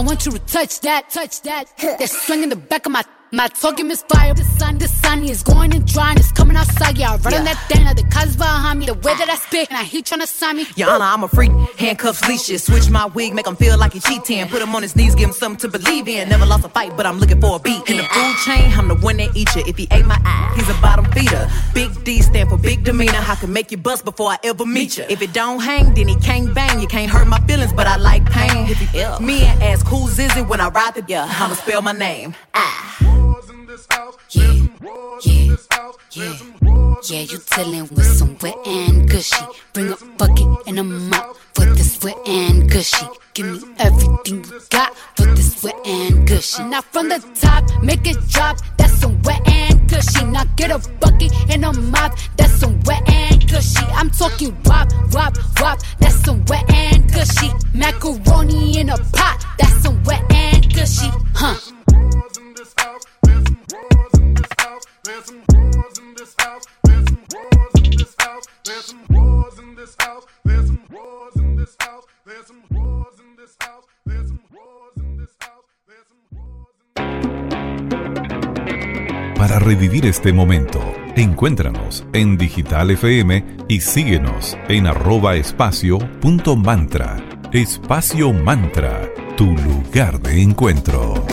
want 0.00 0.26
you 0.26 0.32
to 0.32 0.38
touch 0.40 0.80
that, 0.80 1.10
touch 1.10 1.42
that. 1.42 1.66
That 1.78 2.08
swing 2.08 2.42
in 2.42 2.48
the 2.48 2.56
back 2.56 2.86
of 2.86 2.92
my. 2.92 3.04
My 3.34 3.48
talking 3.48 3.88
misfire, 3.88 4.32
the 4.32 4.44
sun, 4.44 4.78
the 4.78 4.86
sun 4.86 5.24
is 5.24 5.42
going 5.42 5.74
and 5.74 5.84
drying, 5.84 6.16
it's 6.18 6.30
coming 6.30 6.56
outside. 6.56 6.96
Yeah, 6.96 7.14
I 7.14 7.16
run 7.16 7.34
on 7.34 7.44
that 7.44 7.58
thing, 7.66 7.84
like 7.84 7.96
the 7.96 8.04
cuz 8.04 8.36
behind 8.36 8.78
me, 8.78 8.86
the 8.86 8.94
way 8.94 9.12
that 9.16 9.28
I 9.28 9.34
spit, 9.34 9.70
and 9.70 9.76
I 9.76 9.82
heat 9.82 10.06
tryna 10.06 10.28
sign 10.28 10.58
me. 10.58 10.66
Your 10.76 10.88
Honor, 10.88 11.06
I'm 11.06 11.24
a 11.24 11.28
freak. 11.28 11.50
Handcuffs, 11.76 12.28
leashes. 12.28 12.62
Switch 12.62 12.88
my 12.90 13.06
wig, 13.06 13.34
make 13.34 13.48
him 13.48 13.56
feel 13.56 13.76
like 13.76 13.92
he 13.92 13.98
cheating. 13.98 14.46
Put 14.46 14.62
him 14.62 14.72
on 14.76 14.82
his 14.82 14.94
knees, 14.94 15.16
give 15.16 15.30
him 15.30 15.34
something 15.34 15.68
to 15.68 15.78
believe 15.78 16.06
in. 16.06 16.28
Never 16.28 16.46
lost 16.46 16.64
a 16.64 16.68
fight, 16.68 16.96
but 16.96 17.06
I'm 17.06 17.18
looking 17.18 17.40
for 17.40 17.56
a 17.56 17.58
beat. 17.58 17.82
In 17.90 17.96
the 17.96 18.04
food 18.04 18.36
chain, 18.44 18.70
I'm 18.78 18.86
the 18.86 18.94
one 18.94 19.16
that 19.16 19.34
eat 19.34 19.52
you. 19.56 19.64
If 19.66 19.78
he 19.78 19.88
ate 19.90 20.06
my 20.06 20.20
eye, 20.24 20.52
he's 20.54 20.68
a 20.68 20.80
bottom 20.80 21.06
feeder. 21.10 21.50
Big 21.74 21.90
D 22.04 22.22
stand 22.22 22.50
for 22.50 22.56
big 22.56 22.84
demeanor. 22.84 23.18
I 23.18 23.34
can 23.34 23.52
make 23.52 23.72
you 23.72 23.78
bust 23.78 24.04
before 24.04 24.30
I 24.30 24.38
ever 24.44 24.64
meet 24.64 24.96
you. 24.96 25.06
If 25.08 25.20
it 25.22 25.32
don't 25.32 25.58
hang, 25.58 25.92
then 25.94 26.06
he 26.06 26.14
can't 26.20 26.54
bang. 26.54 26.78
You 26.78 26.86
can't 26.86 27.10
hurt 27.10 27.26
my 27.26 27.40
feelings, 27.48 27.72
but 27.72 27.88
I 27.88 27.96
like 27.96 28.24
pain. 28.30 28.68
If 28.70 28.78
he 28.78 29.00
ill, 29.00 29.18
me 29.18 29.42
and 29.42 29.60
ask 29.60 29.84
who's 29.88 30.20
is 30.20 30.36
it 30.36 30.46
when 30.46 30.60
I 30.60 30.68
ride 30.68 30.94
the 30.94 31.04
yeah, 31.08 31.26
I'ma 31.28 31.54
spell 31.54 31.82
my 31.82 31.90
name. 31.90 32.36
Ah. 32.54 33.23
Yeah, 34.04 34.52
yeah, 35.22 35.56
yeah, 36.10 36.36
yeah, 37.08 37.20
you 37.20 37.38
dealing 37.56 37.88
with 37.88 38.04
some 38.04 38.36
wet 38.42 38.54
and 38.66 39.08
gushy. 39.08 39.42
Bring 39.72 39.92
a 39.92 39.96
bucket 40.18 40.46
and 40.66 40.78
a 40.78 40.84
mop 40.84 41.36
for 41.54 41.64
this 41.64 42.04
wet 42.04 42.16
and 42.28 42.70
gushy. 42.70 43.06
Give 43.32 43.46
me 43.46 43.74
everything 43.78 44.44
you 44.44 44.60
got 44.68 44.94
for 45.16 45.24
this 45.34 45.62
wet 45.62 45.74
and 45.86 46.28
gushy. 46.28 46.62
Now 46.64 46.82
from 46.82 47.08
the 47.08 47.18
top, 47.40 47.64
make 47.82 48.06
it 48.06 48.18
drop. 48.28 48.58
That's 48.76 48.92
some 49.00 49.22
wet 49.22 49.40
and 49.48 49.88
gushy. 49.88 50.24
Now 50.26 50.44
get 50.56 50.70
a 50.70 50.78
bucket 51.00 51.32
and 51.48 51.64
a 51.64 51.72
mop. 51.72 52.12
That's 52.36 52.52
some 52.60 52.78
wet 52.80 53.08
and 53.08 53.48
gushy. 53.48 53.86
I'm 53.94 54.10
talking 54.10 54.54
wop, 54.66 54.92
wop, 55.12 55.34
wop. 55.60 55.80
That's 55.98 56.16
some 56.16 56.44
wet 56.44 56.70
and 56.70 57.10
gushy. 57.10 57.50
Macaroni 57.72 58.80
in 58.80 58.90
a 58.90 58.98
pot. 58.98 59.46
That's 59.58 59.80
some 59.82 60.02
wet 60.04 60.22
and 60.30 60.74
gushy. 60.74 61.08
Huh. 61.34 61.56
Para 79.36 79.58
revivir 79.58 80.06
este 80.06 80.32
momento, 80.32 80.80
encuéntranos 81.16 82.06
en 82.14 82.38
Digital 82.38 82.90
FM 82.90 83.44
y 83.68 83.80
síguenos 83.82 84.56
en 84.68 84.86
arroba 84.86 85.36
espacio 85.36 85.98
punto 86.20 86.56
mantra. 86.56 87.22
Espacio 87.52 88.32
Mantra, 88.32 89.06
tu 89.36 89.54
lugar 89.58 90.18
de 90.20 90.40
encuentro. 90.40 91.26